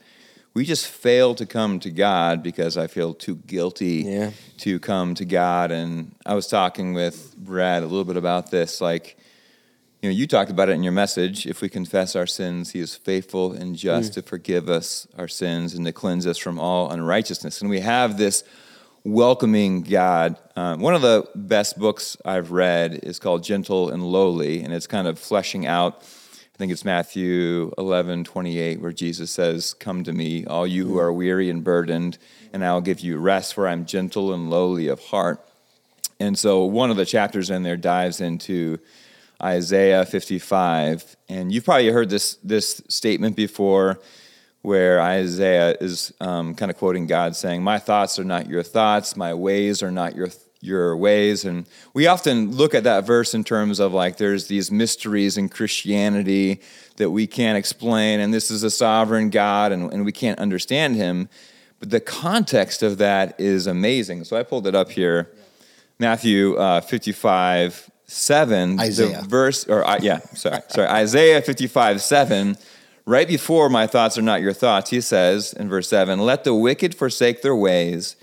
we 0.56 0.64
just 0.64 0.86
fail 0.86 1.34
to 1.34 1.44
come 1.44 1.78
to 1.80 1.90
God 1.90 2.42
because 2.42 2.78
I 2.78 2.86
feel 2.86 3.12
too 3.12 3.36
guilty 3.46 4.04
Yeah. 4.06 4.30
to 4.60 4.80
come 4.80 5.14
to 5.16 5.26
God. 5.26 5.70
And 5.70 6.14
I 6.24 6.32
was 6.34 6.46
talking 6.46 6.94
with 6.94 7.36
Brad 7.36 7.82
a 7.82 7.86
little 7.86 8.06
bit 8.06 8.16
about 8.16 8.50
this, 8.50 8.80
like 8.80 9.18
you 10.00 10.08
know, 10.08 10.14
you 10.16 10.26
talked 10.26 10.50
about 10.50 10.70
it 10.70 10.72
in 10.72 10.82
your 10.82 10.92
message. 10.94 11.46
If 11.46 11.60
we 11.60 11.68
confess 11.68 12.16
our 12.16 12.26
sins, 12.26 12.70
He 12.70 12.80
is 12.80 12.94
faithful 12.94 13.52
and 13.52 13.76
just 13.76 14.14
to 14.14 14.22
forgive 14.22 14.70
us 14.70 15.06
our 15.18 15.28
sins 15.28 15.74
and 15.74 15.84
to 15.84 15.92
cleanse 15.92 16.26
us 16.26 16.38
from 16.38 16.58
all 16.58 16.90
unrighteousness. 16.90 17.60
And 17.60 17.68
we 17.68 17.80
have 17.80 18.16
this 18.16 18.42
welcoming 19.04 19.82
God. 19.82 20.38
Um, 20.54 20.80
one 20.80 20.94
of 20.94 21.02
the 21.02 21.28
best 21.34 21.78
books 21.78 22.16
I've 22.24 22.50
read 22.50 23.00
is 23.02 23.18
called 23.18 23.44
Gentle 23.44 23.90
and 23.90 24.02
Lowly, 24.02 24.62
and 24.62 24.72
it's 24.72 24.86
kind 24.86 25.06
of 25.06 25.18
fleshing 25.18 25.66
out. 25.66 26.02
I 26.56 26.58
think 26.58 26.72
it's 26.72 26.86
Matthew 26.86 27.70
11, 27.76 28.24
28, 28.24 28.80
where 28.80 28.90
Jesus 28.90 29.30
says, 29.30 29.74
Come 29.74 30.04
to 30.04 30.12
me, 30.14 30.46
all 30.46 30.66
you 30.66 30.86
who 30.86 30.96
are 30.96 31.12
weary 31.12 31.50
and 31.50 31.62
burdened, 31.62 32.16
and 32.50 32.64
I'll 32.64 32.80
give 32.80 33.00
you 33.00 33.18
rest, 33.18 33.52
for 33.52 33.68
I'm 33.68 33.84
gentle 33.84 34.32
and 34.32 34.48
lowly 34.48 34.88
of 34.88 34.98
heart. 34.98 35.46
And 36.18 36.38
so 36.38 36.64
one 36.64 36.90
of 36.90 36.96
the 36.96 37.04
chapters 37.04 37.50
in 37.50 37.62
there 37.62 37.76
dives 37.76 38.22
into 38.22 38.78
Isaiah 39.42 40.06
55. 40.06 41.16
And 41.28 41.52
you've 41.52 41.66
probably 41.66 41.90
heard 41.90 42.08
this, 42.08 42.38
this 42.42 42.80
statement 42.88 43.36
before 43.36 44.00
where 44.62 44.98
Isaiah 44.98 45.76
is 45.78 46.14
um, 46.22 46.54
kind 46.54 46.70
of 46.70 46.78
quoting 46.78 47.06
God 47.06 47.36
saying, 47.36 47.62
My 47.62 47.78
thoughts 47.78 48.18
are 48.18 48.24
not 48.24 48.48
your 48.48 48.62
thoughts, 48.62 49.14
my 49.14 49.34
ways 49.34 49.82
are 49.82 49.92
not 49.92 50.16
your 50.16 50.28
your 50.60 50.96
ways. 50.96 51.44
And 51.44 51.66
we 51.94 52.06
often 52.06 52.52
look 52.52 52.74
at 52.74 52.84
that 52.84 53.06
verse 53.06 53.34
in 53.34 53.44
terms 53.44 53.78
of 53.78 53.92
like 53.92 54.16
there's 54.16 54.48
these 54.48 54.70
mysteries 54.70 55.36
in 55.36 55.48
Christianity 55.48 56.60
that 56.96 57.10
we 57.10 57.26
can't 57.26 57.58
explain, 57.58 58.20
and 58.20 58.32
this 58.32 58.50
is 58.50 58.62
a 58.62 58.70
sovereign 58.70 59.30
God, 59.30 59.72
and, 59.72 59.92
and 59.92 60.04
we 60.04 60.12
can't 60.12 60.38
understand 60.38 60.96
him. 60.96 61.28
But 61.78 61.90
the 61.90 62.00
context 62.00 62.82
of 62.82 62.98
that 62.98 63.38
is 63.38 63.66
amazing. 63.66 64.24
So 64.24 64.36
I 64.36 64.42
pulled 64.42 64.66
it 64.66 64.74
up 64.74 64.90
here. 64.90 65.30
Matthew 65.98 66.56
uh, 66.56 66.80
55, 66.80 67.90
7. 68.06 68.80
Isaiah. 68.80 69.22
The 69.22 69.28
verse, 69.28 69.66
or 69.66 69.86
uh, 69.86 69.98
yeah, 70.00 70.20
sorry, 70.34 70.62
sorry. 70.68 70.88
Isaiah 70.88 71.42
55, 71.42 72.00
7. 72.00 72.56
Right 73.04 73.28
before 73.28 73.68
my 73.68 73.86
thoughts 73.86 74.18
are 74.18 74.22
not 74.22 74.40
your 74.40 74.52
thoughts, 74.52 74.90
he 74.90 75.00
says 75.00 75.52
in 75.52 75.68
verse 75.68 75.88
7 75.88 76.18
Let 76.18 76.44
the 76.44 76.54
wicked 76.54 76.94
forsake 76.94 77.42
their 77.42 77.54
ways, 77.54 78.16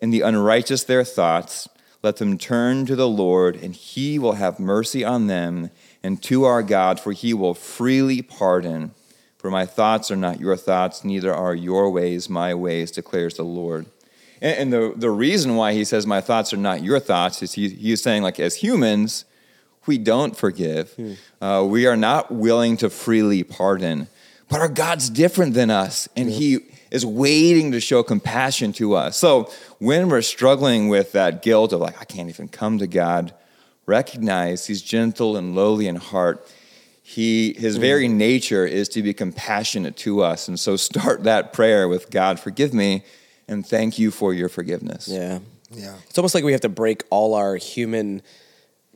and 0.00 0.12
the 0.12 0.20
unrighteous 0.20 0.84
their 0.84 1.04
thoughts. 1.04 1.68
Let 2.02 2.16
them 2.16 2.38
turn 2.38 2.86
to 2.86 2.96
the 2.96 3.08
Lord, 3.08 3.56
and 3.56 3.74
he 3.74 4.18
will 4.18 4.34
have 4.34 4.60
mercy 4.60 5.04
on 5.04 5.26
them, 5.26 5.70
and 6.02 6.22
to 6.24 6.44
our 6.44 6.62
God, 6.62 7.00
for 7.00 7.12
he 7.12 7.34
will 7.34 7.54
freely 7.54 8.22
pardon. 8.22 8.92
For 9.38 9.50
my 9.50 9.66
thoughts 9.66 10.10
are 10.10 10.16
not 10.16 10.40
your 10.40 10.56
thoughts, 10.56 11.04
neither 11.04 11.34
are 11.34 11.54
your 11.54 11.90
ways 11.90 12.28
my 12.28 12.54
ways, 12.54 12.90
declares 12.90 13.34
the 13.34 13.44
Lord. 13.44 13.86
And, 14.40 14.72
the, 14.72 14.92
the 14.94 15.10
reason 15.10 15.56
why 15.56 15.72
he 15.72 15.84
says, 15.84 16.06
My 16.06 16.20
thoughts 16.20 16.52
are 16.52 16.58
not 16.58 16.82
your 16.82 17.00
thoughts, 17.00 17.42
is 17.42 17.54
he, 17.54 17.70
he's 17.70 18.02
saying, 18.02 18.22
like, 18.22 18.38
as 18.38 18.56
humans, 18.56 19.24
we 19.86 19.98
don't 19.98 20.36
forgive. 20.36 20.94
Uh, 21.40 21.64
we 21.66 21.86
are 21.86 21.96
not 21.96 22.30
willing 22.30 22.76
to 22.78 22.90
freely 22.90 23.42
pardon. 23.42 24.08
But 24.48 24.60
our 24.60 24.68
God's 24.68 25.10
different 25.10 25.54
than 25.54 25.70
us, 25.70 26.08
and 26.16 26.28
He 26.28 26.60
is 26.90 27.04
waiting 27.04 27.72
to 27.72 27.80
show 27.80 28.02
compassion 28.02 28.72
to 28.74 28.94
us. 28.94 29.16
So 29.16 29.50
when 29.78 30.08
we're 30.08 30.22
struggling 30.22 30.88
with 30.88 31.12
that 31.12 31.42
guilt 31.42 31.72
of, 31.72 31.80
like, 31.80 32.00
I 32.00 32.04
can't 32.04 32.28
even 32.28 32.48
come 32.48 32.78
to 32.78 32.86
God, 32.86 33.34
recognize 33.86 34.66
He's 34.66 34.82
gentle 34.82 35.36
and 35.36 35.54
lowly 35.54 35.86
in 35.86 35.96
heart. 35.96 36.46
He, 37.02 37.54
his 37.54 37.78
mm. 37.78 37.80
very 37.80 38.08
nature 38.08 38.66
is 38.66 38.88
to 38.90 39.02
be 39.02 39.14
compassionate 39.14 39.96
to 39.98 40.22
us. 40.22 40.48
And 40.48 40.58
so 40.58 40.76
start 40.76 41.22
that 41.24 41.52
prayer 41.52 41.88
with 41.88 42.10
God, 42.10 42.40
forgive 42.40 42.74
me, 42.74 43.04
and 43.48 43.66
thank 43.66 43.98
you 43.98 44.10
for 44.10 44.34
your 44.34 44.48
forgiveness. 44.48 45.08
yeah 45.08 45.38
Yeah. 45.70 45.94
it's 46.08 46.18
almost 46.18 46.34
like 46.34 46.44
we 46.44 46.52
have 46.52 46.62
to 46.62 46.68
break 46.68 47.04
all 47.10 47.34
our 47.34 47.56
human 47.56 48.22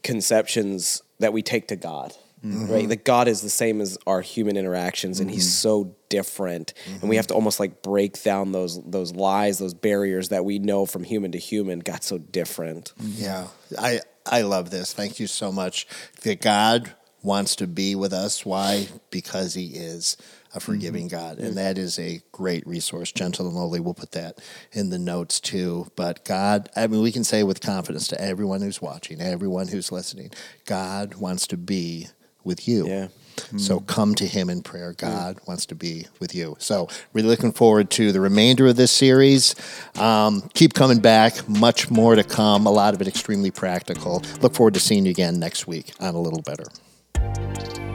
conceptions 0.03 1.03
that 1.19 1.33
we 1.33 1.43
take 1.43 1.69
to 1.69 1.77
god 1.77 2.15
mm-hmm. 2.45 2.73
right 2.73 2.89
That 2.89 3.05
god 3.05 3.29
is 3.29 3.43
the 3.43 3.51
same 3.51 3.81
as 3.81 3.99
our 4.07 4.23
human 4.23 4.57
interactions 4.57 5.21
and 5.21 5.31
he's 5.31 5.47
mm-hmm. 5.47 5.85
so 5.85 5.97
different 6.11 6.75
and 6.85 6.95
we 6.95 7.01
mm-hmm. 7.01 7.17
have 7.17 7.27
to 7.29 7.35
almost 7.35 7.59
like 7.59 7.83
break 7.83 8.23
down 8.23 8.53
those 8.53 8.79
those 8.85 9.15
lies 9.15 9.59
those 9.59 9.73
barriers 9.73 10.29
that 10.29 10.45
we 10.45 10.59
know 10.59 10.85
from 10.85 11.03
human 11.03 11.33
to 11.33 11.39
human 11.39 11.79
got 11.79 12.05
so 12.05 12.19
different 12.19 12.93
Yeah, 12.99 13.49
I 13.79 14.01
I 14.27 14.43
love 14.43 14.71
this. 14.71 14.93
Thank 14.93 15.19
you 15.21 15.27
so 15.27 15.51
much. 15.53 15.87
That 16.23 16.41
God 16.41 16.93
wants 17.23 17.57
to 17.57 17.67
be 17.67 17.95
with 17.95 18.13
us. 18.13 18.45
Why? 18.45 18.89
Because 19.11 19.55
He 19.55 19.67
is 19.67 20.17
a 20.55 20.61
forgiving 20.61 21.09
mm-hmm. 21.09 21.17
God, 21.17 21.39
and 21.39 21.53
mm. 21.53 21.57
that 21.57 21.79
is 21.79 21.99
a 21.99 22.23
great 22.33 22.67
resource. 22.67 23.13
Gentle 23.13 23.47
and 23.47 23.57
lowly. 23.57 23.81
We'll 23.81 23.95
put 23.95 24.13
that 24.13 24.39
in 24.73 24.91
the 24.91 24.99
notes 24.99 25.41
too. 25.41 25.89
But 25.97 26.25
God, 26.25 26.69
I 26.75 26.87
mean, 26.87 27.03
we 27.03 27.13
can 27.13 27.25
say 27.25 27.43
with 27.43 27.61
confidence 27.61 28.09
to 28.09 28.21
everyone 28.21 28.61
who's 28.61 28.83
watching, 28.83 29.21
everyone 29.21 29.69
who's 29.69 29.93
listening, 29.93 30.31
God 30.65 31.15
wants 31.15 31.47
to 31.49 31.57
be 31.57 32.09
with 32.43 32.67
you. 32.67 32.87
Yeah. 32.89 33.09
So 33.57 33.81
come 33.81 34.15
to 34.17 34.27
him 34.27 34.49
in 34.49 34.63
prayer. 34.63 34.93
God 34.93 35.39
wants 35.47 35.67
to 35.67 35.75
be 35.75 36.07
with 36.21 36.35
you. 36.35 36.57
So 36.59 36.89
really 37.13 37.29
looking 37.29 37.53
forward 37.53 37.91
to 37.91 38.13
the 38.13 38.21
remainder 38.21 38.67
of 38.69 38.77
this 38.77 38.93
series. 38.93 39.55
Um, 39.99 40.49
keep 40.55 40.75
coming 40.75 41.01
back. 41.01 41.49
Much 41.49 41.91
more 41.91 42.15
to 42.15 42.25
come. 42.25 42.67
A 42.67 42.71
lot 42.71 42.95
of 42.95 43.01
it 43.01 43.09
extremely 43.09 43.51
practical. 43.51 44.23
Look 44.41 44.55
forward 44.55 44.75
to 44.75 44.81
seeing 44.81 45.05
you 45.05 45.11
again 45.11 45.39
next 45.39 45.67
week 45.67 45.93
on 46.01 46.15
A 46.15 46.21
Little 46.21 46.43
Better. 46.43 47.90